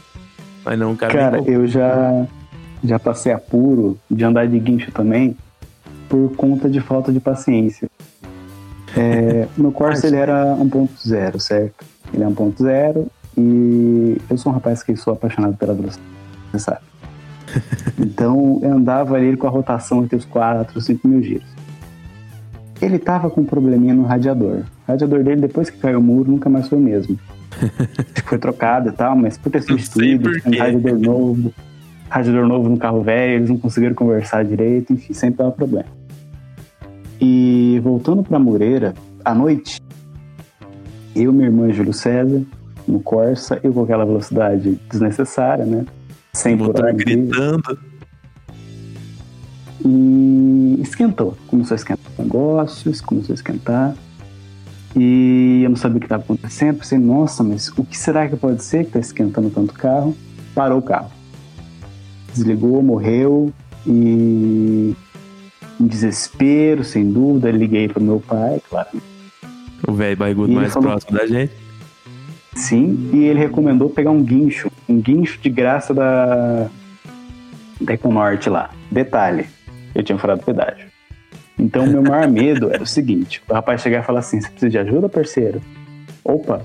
[0.65, 2.27] Mas não, o cara, Cara, eu já,
[2.83, 5.37] já passei apuro de andar de guincho também
[6.09, 7.89] por conta de falta de paciência.
[8.97, 11.85] É, meu Corsa ele era 1.0, certo?
[12.13, 16.09] Ele é 1.0 e eu sou um rapaz que sou apaixonado pela velocidade,
[16.51, 16.81] você sabe?
[17.99, 21.49] Então eu andava ali com a rotação entre os 4 5 mil giros.
[22.81, 24.63] Ele tava com um probleminha no radiador.
[24.87, 27.19] O radiador dele, depois que caiu o muro, nunca mais foi o mesmo.
[28.25, 30.59] Foi trocado e tal, mas por ter substituído, quê.
[30.59, 31.53] radiador novo,
[32.09, 35.89] radiador novo no carro velho, eles não conseguiram conversar direito, enfim, sempre dava problema.
[37.21, 38.95] E voltando pra Moreira,
[39.25, 39.81] à noite,
[41.15, 42.43] eu, minha irmã e Júlio César,
[42.87, 45.85] no Corsa, eu com aquela velocidade desnecessária, né?
[46.33, 46.93] 100 o por motor hora.
[46.95, 47.79] gritando.
[49.85, 51.37] E esquentou.
[51.47, 53.95] Começou a esquentar negócios, começou a esquentar.
[54.97, 56.79] E eu não sabia o que estava acontecendo.
[56.79, 60.17] Pensei, nossa, mas o que será que pode ser que está esquentando tanto o carro?
[60.55, 61.18] Parou o carro.
[62.39, 63.53] Desligou, morreu.
[63.87, 64.95] E
[65.81, 68.89] em desespero, sem dúvida, liguei para meu pai, claro.
[69.87, 71.53] O velho barrigudo mais falou- próximo da gente.
[72.55, 74.71] Sim, e ele recomendou pegar um guincho.
[74.89, 76.69] Um guincho de graça da,
[77.81, 78.71] da Econorte lá.
[78.91, 79.47] Detalhe,
[79.95, 80.89] eu tinha furado o pedágio.
[81.57, 84.49] Então, o meu maior medo era o seguinte: o rapaz chegar e falar assim: você
[84.49, 85.61] precisa de ajuda, parceiro?
[86.25, 86.63] Opa,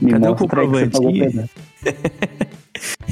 [0.00, 1.50] me Cadê o mostra aí que você pagou pedágio.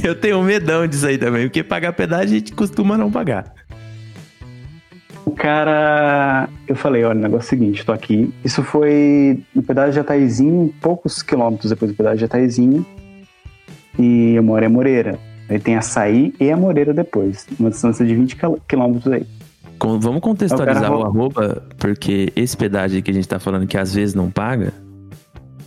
[0.05, 3.53] Eu tenho medão disso aí também, porque pagar pedágio a gente costuma não pagar.
[5.27, 8.33] O cara, eu falei: olha, o negócio é o seguinte, tô aqui.
[8.45, 12.85] Isso foi no pedágio de Ataizinho, poucos quilômetros depois do pedágio de Ataizinho.
[13.99, 15.19] E eu moro em Moreira.
[15.49, 19.27] Aí tem Açaí e a Moreira depois, uma distância de 20 quil- quilômetros aí.
[19.79, 23.67] Com- vamos contextualizar O o, arroba, porque esse pedágio aí que a gente tá falando
[23.67, 24.73] que às vezes não paga,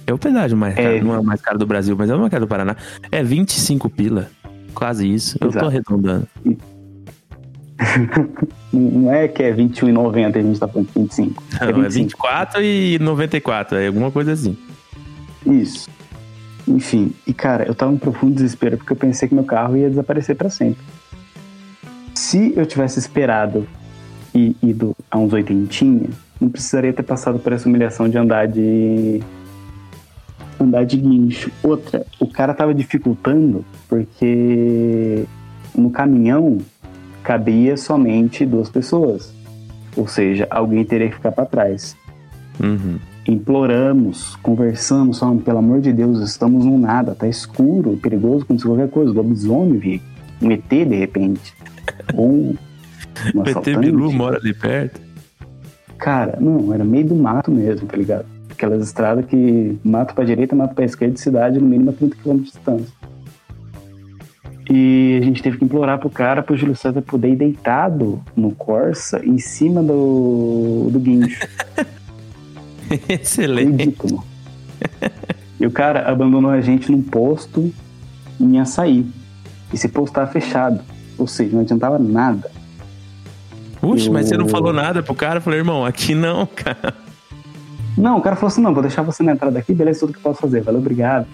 [0.08, 1.02] é o pedágio mais caro, É.
[1.02, 2.76] não é o mais caro do Brasil, mas é o mais caro do Paraná.
[3.12, 4.30] É 25 pila,
[4.74, 5.38] quase isso.
[5.40, 5.66] Eu tô Exato.
[5.68, 6.28] arredondando.
[8.72, 11.44] Não é que é 21,90 e a gente tá falando de 25.
[11.60, 14.56] Não, é 24 e 94, é alguma coisa assim.
[15.46, 15.90] Isso.
[16.68, 19.90] Enfim, e cara, eu tava em profundo desespero porque eu pensei que meu carro ia
[19.90, 20.82] desaparecer pra sempre.
[22.14, 23.68] Se eu tivesse esperado
[24.34, 26.10] e ido a uns oitentinha,
[26.40, 29.22] não precisaria ter passado por essa humilhação de andar de
[30.64, 31.52] andar de guincho.
[31.64, 35.26] Outra, o cara tava dificultando porque
[35.76, 36.58] no caminhão
[37.24, 39.34] cabia somente duas pessoas.
[39.96, 41.96] Ou seja, alguém teria que ficar para trás
[42.60, 43.00] Uhum.
[43.28, 48.90] imploramos, conversamos, falando, pelo amor de Deus, estamos num nada, tá escuro, perigoso acontecer qualquer
[48.90, 50.02] coisa, lobisomem, vi,
[50.42, 51.54] um ET de repente,
[52.16, 52.56] ou um
[53.42, 53.80] assaltante.
[53.80, 55.00] Bilu mora ali perto.
[55.98, 58.26] Cara, não, era meio do mato mesmo, tá ligado?
[58.62, 62.16] Aquelas estradas que mato pra direita, mato pra esquerda, de cidade, no mínimo a 30
[62.18, 62.94] km de distância.
[64.70, 68.52] E a gente teve que implorar pro cara, pro Júlio César poder ir deitado no
[68.52, 71.40] Corsa, em cima do, do guincho.
[73.10, 73.84] Excelente.
[73.84, 74.24] Ridículo.
[75.60, 77.74] e o cara abandonou a gente num posto
[78.40, 79.08] em açaí.
[79.74, 80.82] Esse posto tava fechado.
[81.18, 82.52] Ou seja, não adiantava nada.
[83.80, 85.38] Puxa, mas você não Eu- falou nada pro cara?
[85.40, 86.94] Eu falei, irmão, aqui não, cara.
[87.98, 90.20] Não, o cara falou assim: não, vou deixar você na entrada aqui, beleza, tudo que
[90.20, 91.28] eu posso fazer, valeu, obrigado.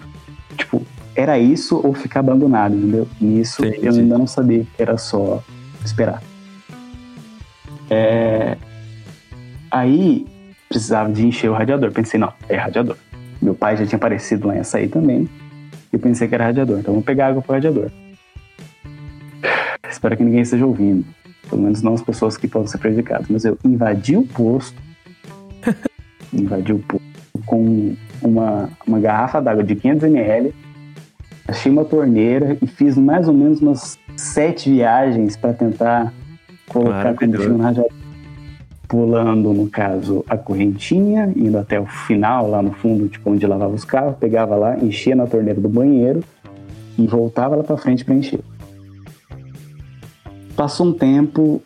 [0.56, 0.82] Tipo,
[1.14, 3.08] era isso ou ficar abandonado, entendeu?
[3.20, 3.86] Nisso Entendi.
[3.86, 5.42] eu ainda não sabia que era só
[5.84, 6.22] esperar.
[7.90, 8.56] É...
[9.70, 10.26] Aí
[10.68, 11.90] precisava de encher o radiador.
[11.92, 12.96] Pensei, não, é radiador.
[13.40, 15.28] Meu pai já tinha aparecido lá em açaí também.
[15.92, 17.90] Eu pensei que era radiador, então vamos pegar água pro radiador.
[19.90, 21.04] Espero que ninguém esteja ouvindo.
[21.48, 23.26] Pelo menos não as pessoas que podem ser prejudicadas.
[23.28, 24.80] Mas eu invadi o posto.
[26.32, 27.08] Invadi o posto
[27.46, 30.52] com uma, uma garrafa d'água de 500ml.
[31.46, 36.12] Achei uma torneira e fiz mais ou menos umas sete viagens para tentar
[36.68, 37.92] colocar combustível no radiador.
[38.86, 43.74] Pulando, no caso, a correntinha, indo até o final, lá no fundo, tipo, onde lavava
[43.74, 46.24] os carros, pegava lá, enchia na torneira do banheiro
[46.98, 48.40] e voltava lá para frente para encher.
[50.56, 51.62] Passou um tempo,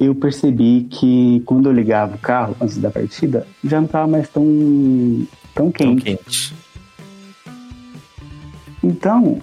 [0.00, 4.28] eu percebi que quando eu ligava o carro antes da partida, já não estava mais
[4.28, 4.44] tão,
[5.54, 6.02] tão Tão quente.
[6.04, 6.54] quente.
[8.82, 9.40] Então,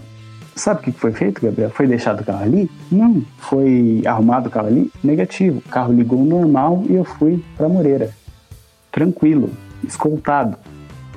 [0.56, 1.70] sabe o que foi feito, Gabriel?
[1.70, 2.70] Foi deixado o carro ali?
[2.92, 3.24] Não.
[3.38, 4.92] Foi arrumado o carro ali?
[5.04, 5.60] Negativo.
[5.60, 8.12] O carro ligou normal e eu fui pra Moreira.
[8.92, 9.50] Tranquilo,
[9.88, 10.58] escoltado.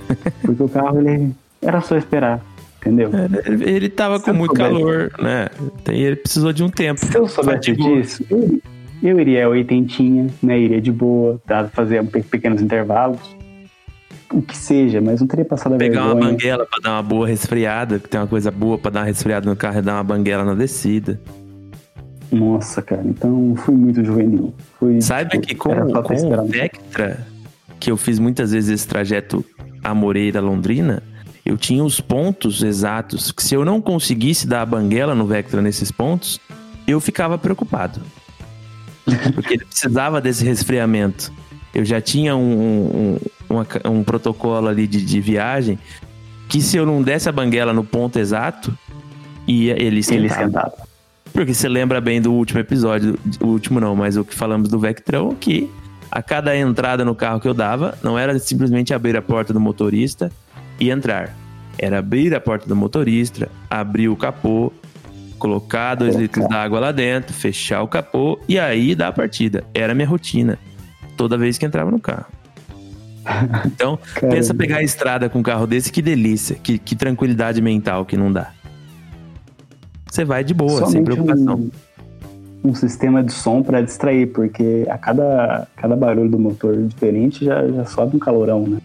[0.43, 2.41] Porque o carro ele era só esperar,
[2.81, 3.11] entendeu?
[3.47, 5.49] Ele, ele tava Se com muito soubesse- calor, né?
[5.89, 7.01] Ele precisou de um tempo.
[7.05, 7.97] Se eu soubesse Fatigou.
[8.01, 8.61] disso, eu,
[9.03, 10.59] eu iria a oitentinha, né?
[10.59, 11.69] Iria de boa, tá?
[11.69, 13.21] fazer pe- pequenos intervalos.
[14.33, 16.33] O que seja, mas não teria passado a Pegar uma vergonha.
[16.33, 19.49] banguela pra dar uma boa resfriada, que tem uma coisa boa pra dar uma resfriada
[19.49, 21.21] no carro e dar uma banguela na descida.
[22.31, 24.55] Nossa, cara, então fui muito juvenil.
[24.79, 26.47] Fui, Saiba tipo, que com, com o.
[26.47, 27.27] Vectra,
[27.79, 29.45] que eu fiz muitas vezes esse trajeto
[29.85, 31.03] a Moreira Londrina,
[31.45, 35.61] eu tinha os pontos exatos, que se eu não conseguisse dar a banguela no Vectra
[35.61, 36.41] nesses pontos,
[36.87, 38.01] eu ficava preocupado.
[39.35, 41.33] Porque ele precisava desse resfriamento.
[41.75, 43.19] Eu já tinha um,
[43.51, 45.79] um, ca- um protocolo ali de, de viagem
[46.49, 48.77] que se eu não desse a banguela no ponto exato,
[49.47, 50.27] ia, ele Ele esquentava.
[50.41, 50.73] esquentava.
[51.33, 54.79] Porque você lembra bem do último episódio, o último não, mas o que falamos do
[54.79, 55.71] Vectrão, que
[56.11, 59.59] a cada entrada no carro que eu dava, não era simplesmente abrir a porta do
[59.59, 60.31] motorista
[60.79, 61.35] e entrar.
[61.79, 64.71] Era abrir a porta do motorista, abrir o capô,
[65.43, 69.65] colocar dois litros d'água lá dentro, fechar o capô e aí dar a partida.
[69.75, 70.57] Era a minha rotina.
[71.17, 72.27] Toda vez que entrava no carro.
[73.67, 74.37] Então, Caramba.
[74.37, 78.17] pensa pegar a estrada com um carro desse, que delícia, que, que tranquilidade mental que
[78.17, 78.51] não dá.
[80.11, 81.71] Você vai de boa, sem Somente preocupação.
[82.65, 87.45] Um, um sistema de som para distrair, porque a cada, cada barulho do motor diferente
[87.45, 88.79] já, já sobe um calorão, né?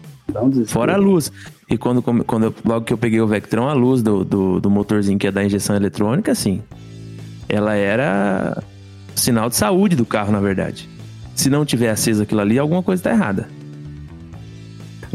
[0.66, 1.32] Fora a luz.
[1.70, 5.18] E quando, quando logo que eu peguei o Vectron, a luz do, do, do motorzinho
[5.18, 6.62] que é da injeção eletrônica, assim,
[7.48, 8.62] ela era
[9.14, 10.88] sinal de saúde do carro, na verdade.
[11.34, 13.48] Se não tiver aceso aquilo ali, alguma coisa tá errada.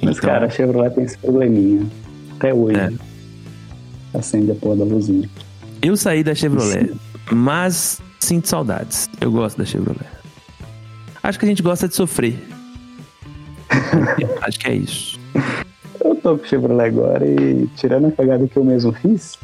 [0.02, 1.86] Mas, Então, cara, a Chevrolet tem esse probleminha.
[2.38, 2.78] Até hoje.
[2.80, 2.92] É.
[4.18, 5.30] Acende a porra da luzinha.
[5.82, 6.92] eu saí da Chevrolet,
[7.32, 9.10] mas sinto saudades.
[9.20, 10.06] Eu gosto da Chevrolet.
[11.22, 12.38] Acho que a gente gosta de sofrer.
[14.42, 15.20] Acho que é isso.
[16.04, 19.38] Eu tô com o Chevrolet agora e, tirando a cagada que eu mesmo fiz,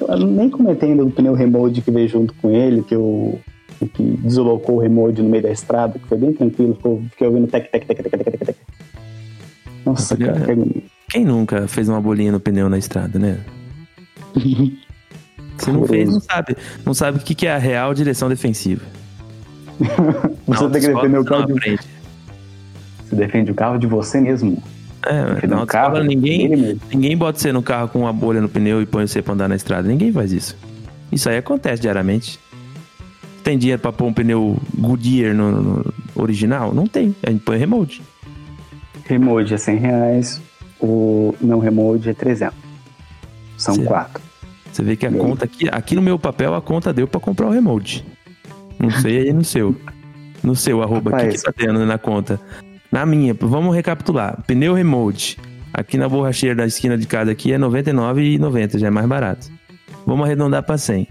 [0.00, 3.38] eu nem comentei ainda do pneu remote que veio junto com ele, que eu
[3.94, 7.48] que deslocou o remote no meio da estrada, que foi bem tranquilo, ficou, fiquei ouvindo
[7.48, 8.56] tec, tec, tec, tec, tec, tec, tec.
[9.84, 10.82] Nossa, cara, que agonia.
[11.08, 13.40] Quem nunca fez uma bolinha no pneu na estrada, né?
[15.58, 16.56] Se não fez, não sabe.
[16.84, 18.84] Não sabe o que é a real direção defensiva.
[20.46, 21.52] Você tem que defender o você carro de...
[21.52, 21.80] aprende.
[23.12, 24.62] Você defende o carro de você mesmo.
[25.04, 26.80] É, Defender na o autoescola carro ninguém, dele mesmo.
[26.94, 29.48] ninguém bota você no carro com uma bolha no pneu e põe você pra andar
[29.48, 29.86] na estrada.
[29.86, 30.56] Ninguém faz isso.
[31.10, 32.40] Isso aí acontece diariamente.
[33.44, 36.72] Tem dinheiro pra pôr um pneu Goodyear no, no original?
[36.72, 37.14] Não tem.
[37.26, 38.02] A gente põe remote.
[39.04, 40.40] Remote é 100 reais,
[40.80, 42.54] o não remote é 300.
[43.58, 43.88] São Certo.
[43.88, 44.22] quatro.
[44.72, 47.20] Você vê que a E conta aqui, aqui no meu papel, a conta deu pra
[47.20, 48.06] comprar o remote.
[48.78, 49.76] Não sei aí no seu.
[50.42, 52.40] No seu, arroba, o que, que tá tendo na conta?
[52.92, 54.42] Na minha, vamos recapitular.
[54.46, 55.38] Pneu remote.
[55.72, 59.50] Aqui na borracheira da esquina de casa aqui é R$ 99,90, já é mais barato.
[60.06, 61.08] Vamos arredondar pra 100.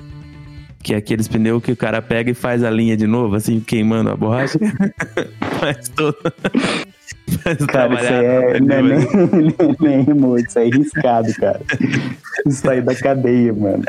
[0.84, 3.59] Que é aqueles pneus que o cara pega e faz a linha de novo, assim,
[3.59, 4.59] queimando a borracha.
[5.59, 6.15] faz todo.
[7.43, 11.34] faz o Cara, isso é, não é nem, nem, nem remote, isso aí é riscado,
[11.34, 11.61] cara.
[12.45, 13.84] Isso aí da cadeia, mano.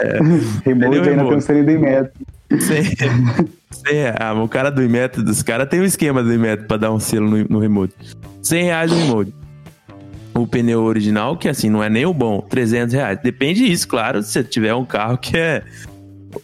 [0.64, 1.34] remote Pneu aí na remote.
[1.34, 2.12] canseira
[2.56, 3.08] do Imetro.
[3.70, 6.76] Sem, sem ah, o cara do Imetro, dos caras tem um esquema do Imetro pra
[6.76, 7.94] dar um selo no, no remote.
[8.42, 9.34] 100 reais o remote.
[10.34, 13.18] O pneu original, que assim, não é nem o bom, 300 reais.
[13.22, 15.62] Depende disso, claro, se você tiver um carro que é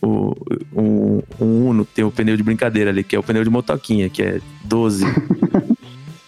[0.02, 0.34] o,
[0.74, 4.08] um, um Uno, tem o pneu de brincadeira ali, que é o pneu de motoquinha,
[4.08, 5.04] que é 12.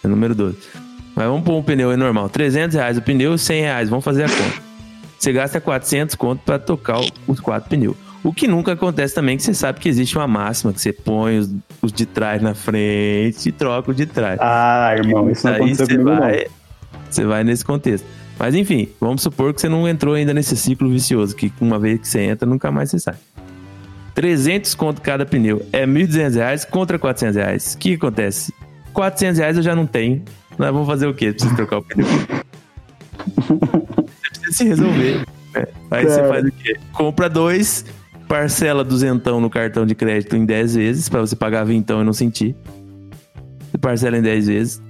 [0.02, 0.56] é o número 12.
[1.14, 2.30] Mas vamos pôr um pneu aí normal.
[2.30, 3.90] 300 reais o pneu, 100 reais.
[3.90, 4.70] Vamos fazer a conta.
[5.18, 7.96] Você gasta 400 conto para tocar os quatro pneus.
[8.22, 11.38] O que nunca acontece também, que você sabe que existe uma máxima, que você põe
[11.38, 11.50] os,
[11.80, 14.38] os de trás na frente e troca o de trás.
[14.40, 16.46] Ah, irmão, isso não aconteceu você comigo, vai,
[17.08, 18.06] você vai nesse contexto.
[18.38, 22.00] Mas enfim, vamos supor que você não entrou ainda nesse ciclo vicioso, que uma vez
[22.00, 23.16] que você entra, nunca mais você sai.
[24.14, 25.64] 300 conto cada pneu.
[25.72, 27.74] É 1.200 reais contra 400 reais.
[27.74, 28.52] O que acontece?
[28.92, 30.22] 400 reais eu já não tenho.
[30.58, 31.32] Nós vamos fazer o quê?
[31.32, 32.06] Preciso trocar o pneu.
[32.06, 32.26] você
[34.30, 35.26] precisa se resolver.
[35.54, 35.66] né?
[35.90, 36.76] Aí você faz o quê?
[36.92, 37.84] Compra dois,
[38.30, 42.12] parcela duzentão no cartão de crédito em 10 vezes, pra você pagar vintão e não
[42.12, 42.54] sentir.
[43.68, 44.82] Você parcela em 10 vezes.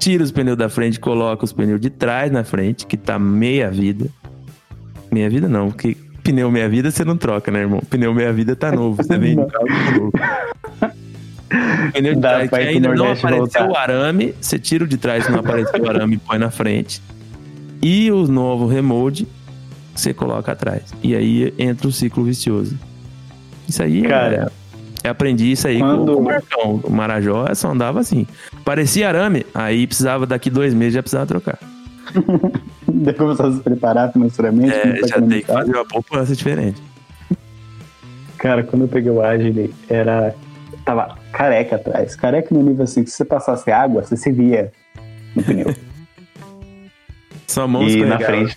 [0.00, 3.70] Tira os pneus da frente, coloca os pneus de trás na frente, que tá meia
[3.70, 4.08] vida.
[5.12, 7.80] Meia vida não, porque pneu meia vida você não troca, né, irmão?
[7.88, 10.12] Pneu meia vida tá novo, você vende o carro novo.
[11.92, 13.70] Pneu de trás que ainda não apareceu voltar.
[13.70, 16.50] o arame, você tira o de trás que não apareceu o arame e põe na
[16.50, 17.00] frente.
[17.80, 19.24] E o novo remold
[19.94, 20.92] você coloca atrás.
[21.00, 22.87] E aí entra o ciclo vicioso.
[23.68, 24.52] Isso aí é- Cara,
[25.04, 26.80] eu aprendi isso aí Quando- com o Marcão.
[26.84, 28.26] O Marajó só andava assim.
[28.64, 31.58] Parecia arame, aí precisava daqui dois meses já precisava trocar.
[32.88, 34.72] Deve começar a se preparar financeiramente.
[34.74, 36.82] É, já tem que fazer uma poupança diferente.
[38.38, 40.34] Cara, quando eu peguei o Agile, era.
[40.84, 42.16] Tava careca atrás.
[42.16, 44.72] Careca no nível assim, que se você passasse água, você se via
[45.36, 45.74] no pneu.
[47.46, 48.56] Sua mão e na frente.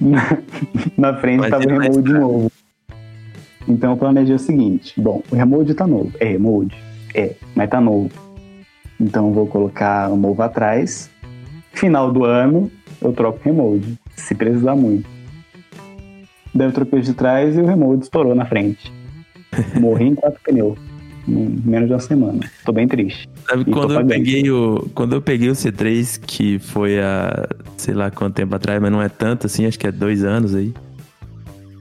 [0.00, 0.38] Na,
[0.96, 2.20] na frente Mas tava o vai remold estar.
[2.20, 2.52] novo.
[3.68, 6.12] Então eu planejei o seguinte: bom, o remold tá novo.
[6.18, 6.74] É remold?
[7.14, 8.10] É, mas tá novo.
[9.00, 11.10] Então eu vou colocar o novo atrás.
[11.72, 15.08] Final do ano, eu troco o remold, se precisar muito.
[16.54, 18.92] Daí eu troquei de trás e o remold estourou na frente.
[19.78, 20.78] Morri em quatro pneus.
[21.28, 22.40] Em menos de uma semana.
[22.64, 23.28] Tô bem triste.
[23.48, 27.46] Sabe E quando eu peguei o quando eu peguei o C3 que foi há
[27.76, 30.54] sei lá quanto tempo atrás, mas não é tanto assim, acho que é dois anos
[30.54, 30.74] aí.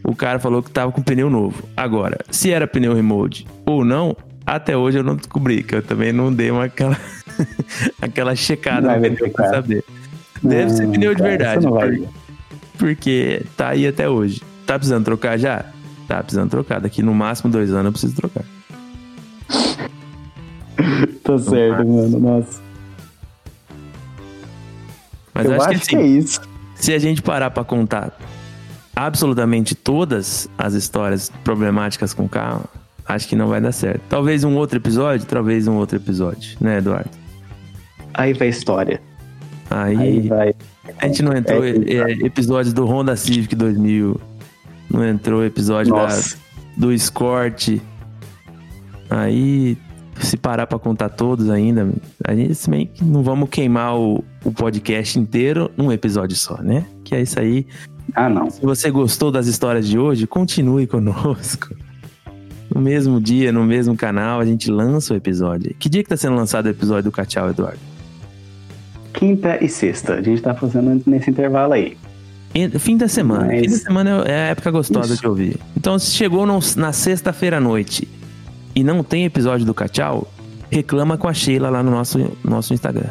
[0.03, 1.63] O cara falou que tava com pneu novo.
[1.75, 6.11] Agora, se era pneu remold ou não, até hoje eu não descobri, que eu também
[6.13, 6.97] não dei uma aquela
[8.01, 9.83] aquela checada no pneu pra saber.
[10.41, 12.07] Deve ser Hum, pneu de cara, verdade, por-
[12.77, 14.41] porque tá aí até hoje.
[14.65, 15.65] Tá precisando trocar já?
[16.07, 16.79] Tá precisando trocar.
[16.79, 18.43] Daqui no máximo dois anos eu preciso trocar.
[21.23, 22.19] Tá certo, mano.
[22.19, 22.61] Nossa.
[25.33, 26.41] Mas eu acho, acho, que que, assim, é isso.
[26.75, 28.17] se a gente parar pra contar
[29.05, 32.65] absolutamente todas as histórias problemáticas com carro,
[33.07, 34.01] acho que não vai dar certo.
[34.09, 37.09] Talvez um outro episódio, talvez um outro episódio, né, Eduardo?
[38.13, 39.01] Aí vai a história.
[39.69, 40.53] Aí, Aí vai.
[40.97, 44.19] a gente não entrou É, é, episódios do Honda Civic 2000,
[44.91, 46.07] não entrou episódio da,
[46.75, 47.77] do Escort.
[49.09, 49.77] Aí,
[50.19, 51.89] se parar pra contar todos ainda,
[52.25, 56.61] a gente se bem que não vamos queimar o, o podcast inteiro num episódio só,
[56.61, 56.85] né?
[57.03, 57.65] Que é isso aí.
[58.15, 58.49] Ah, não.
[58.49, 61.73] Se você gostou das histórias de hoje, continue conosco.
[62.73, 65.73] No mesmo dia, no mesmo canal, a gente lança o episódio.
[65.79, 67.79] Que dia que tá sendo lançado o episódio do Cachau, Eduardo?
[69.11, 70.13] Quinta e sexta.
[70.13, 71.97] A gente tá fazendo nesse intervalo aí.
[72.79, 73.47] Fim da semana.
[73.47, 75.21] Mas- Fim da semana é a época gostosa Isso.
[75.21, 75.57] de ouvir.
[75.75, 78.07] Então, se chegou no- na sexta-feira à noite
[78.75, 80.31] e não tem episódio do Cachau,
[80.69, 83.09] reclama com a Sheila lá no nosso, nosso Instagram.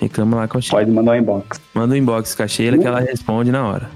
[0.00, 0.80] Reclama lá com a Sheila.
[0.80, 1.60] Pode mandar um inbox.
[1.74, 3.90] Manda um inbox com a Sheila que ela responde na hora.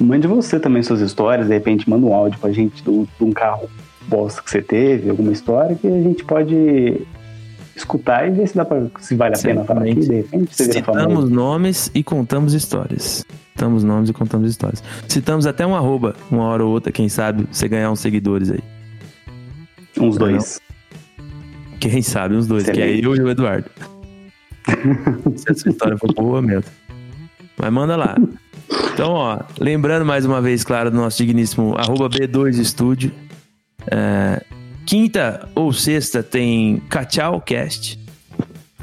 [0.00, 1.48] Mande você também suas histórias.
[1.48, 3.68] De repente, manda um áudio pra gente de um carro
[4.08, 7.06] bosta que você teve, alguma história que a gente pode
[7.74, 10.02] escutar e ver se, dá pra, se vale a pena falar aqui.
[10.02, 10.08] Certamente.
[10.08, 10.72] De repente, você.
[10.72, 13.24] Citamos nomes e contamos histórias.
[13.52, 14.82] Citamos nomes e contamos histórias.
[15.08, 18.60] Citamos até um arroba, uma hora ou outra, quem sabe, você ganhar uns seguidores aí.
[19.98, 20.60] Uns dois.
[21.78, 23.04] Quem sabe, uns dois, que é Excelente.
[23.04, 23.70] eu e o Eduardo.
[25.36, 26.70] Se essa história for boa mesmo.
[27.58, 28.16] Mas manda lá.
[28.94, 33.10] Então, ó, lembrando mais uma vez, claro, do nosso digníssimo arroba B2 Estúdio.
[33.90, 34.42] É,
[34.86, 37.98] quinta ou sexta tem Cachau Cast.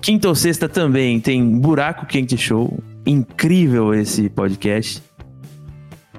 [0.01, 2.77] Quinta ou sexta também tem Buraco Quente Show.
[3.05, 5.01] Incrível esse podcast.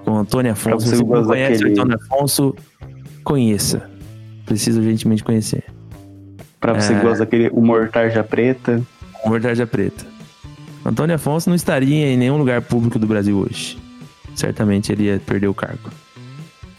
[0.04, 0.86] Com Antônio Afonso.
[0.88, 2.54] Se você não conhece o daquele- Antônio Afonso,
[3.22, 3.88] conheça.
[4.46, 5.64] Preciso urgentemente conhecer.
[6.58, 6.96] Pra você É.
[6.96, 8.82] que gosta daquele humor tarja preta.
[9.24, 10.06] Humor Tarja Preta.
[10.84, 13.78] Antônio Afonso não estaria em nenhum lugar público do Brasil hoje.
[14.34, 15.90] Certamente ele ia perder o cargo.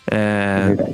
[0.09, 0.93] É É,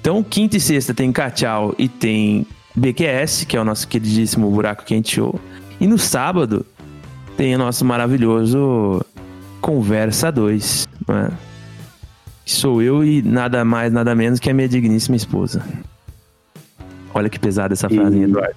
[0.00, 4.84] então, quinta e sexta tem Cachau e tem BQS, que é o nosso queridíssimo Buraco
[4.84, 5.38] Quente Show.
[5.80, 6.64] E no sábado
[7.36, 9.02] tem o nosso maravilhoso
[9.60, 11.30] Conversa 2, né?
[12.44, 15.62] Sou eu e nada mais, nada menos que a minha digníssima esposa.
[17.14, 18.54] Olha que pesada essa frase, E- Eduardo.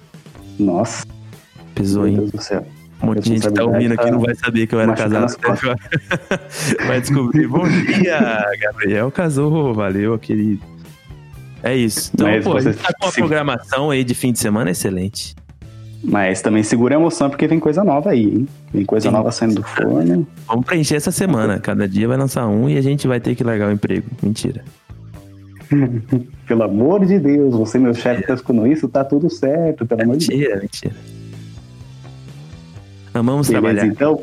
[0.58, 1.06] Nossa.
[1.78, 2.16] Pesou, Meu hein?
[2.18, 2.66] Deus do céu.
[3.00, 5.36] Um monte de gente que tá ouvindo aqui não vai saber que eu era casado.
[6.88, 7.46] Vai descobrir.
[7.46, 9.72] Bom dia, Gabriel casou.
[9.72, 10.60] Valeu, querido.
[11.62, 12.10] É isso.
[12.12, 13.20] Então, Mas pô, a você- tá com uma sim.
[13.20, 15.36] programação aí de fim de semana excelente.
[16.02, 18.48] Mas também segura a emoção porque vem coisa nova aí, hein?
[18.72, 19.14] Vem coisa Sim.
[19.14, 20.26] nova saindo do forno.
[20.46, 21.58] Vamos preencher essa semana.
[21.60, 24.06] Cada dia vai lançar um e a gente vai ter que largar o emprego.
[24.22, 24.64] Mentira.
[26.46, 30.16] Pelo amor de Deus, você, meu chefe, tá escutando isso, tá tudo certo, pelo amor
[30.16, 30.40] de Deus.
[30.40, 30.94] Mentira, mentira.
[33.18, 33.86] Amamos Beleza, trabalhar.
[33.92, 34.22] então.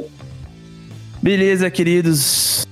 [1.21, 2.67] Beleza, queridos.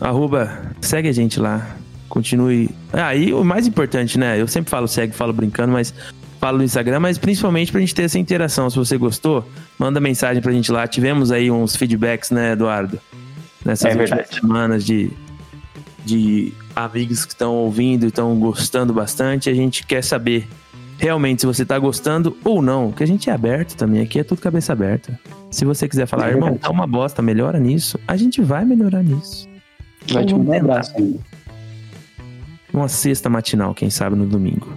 [0.00, 1.76] Arroba, segue a gente lá.
[2.08, 2.70] Continue.
[2.92, 4.40] Ah, e o mais importante, né?
[4.40, 5.92] Eu sempre falo segue, falo brincando, mas
[6.40, 8.68] falo no Instagram, mas principalmente pra gente ter essa interação.
[8.70, 9.48] Se você gostou,
[9.78, 10.86] manda mensagem pra gente lá.
[10.88, 12.98] Tivemos aí uns feedbacks, né, Eduardo?
[13.64, 15.10] Nessas É semanas de,
[16.04, 19.50] de amigos que estão ouvindo e estão gostando bastante.
[19.50, 20.48] A gente quer saber
[20.98, 24.00] realmente se você tá gostando ou não, que a gente é aberto também.
[24.00, 25.18] Aqui é tudo cabeça aberta.
[25.50, 29.02] Se você quiser falar, É irmão, tá uma bosta, melhora nisso, a gente vai melhorar
[29.02, 29.48] nisso.
[30.12, 31.18] Vai te Vamos mandar um abraço ainda.
[32.72, 34.72] Uma sexta matinal, quem sabe no domingo.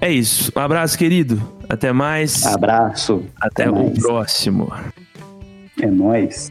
[0.00, 0.50] É isso.
[0.56, 1.40] Um abraço, querido.
[1.68, 2.46] Até mais.
[2.46, 3.24] Abraço.
[3.40, 3.98] Até, até o mais.
[3.98, 4.72] próximo.
[5.80, 6.50] É nóis.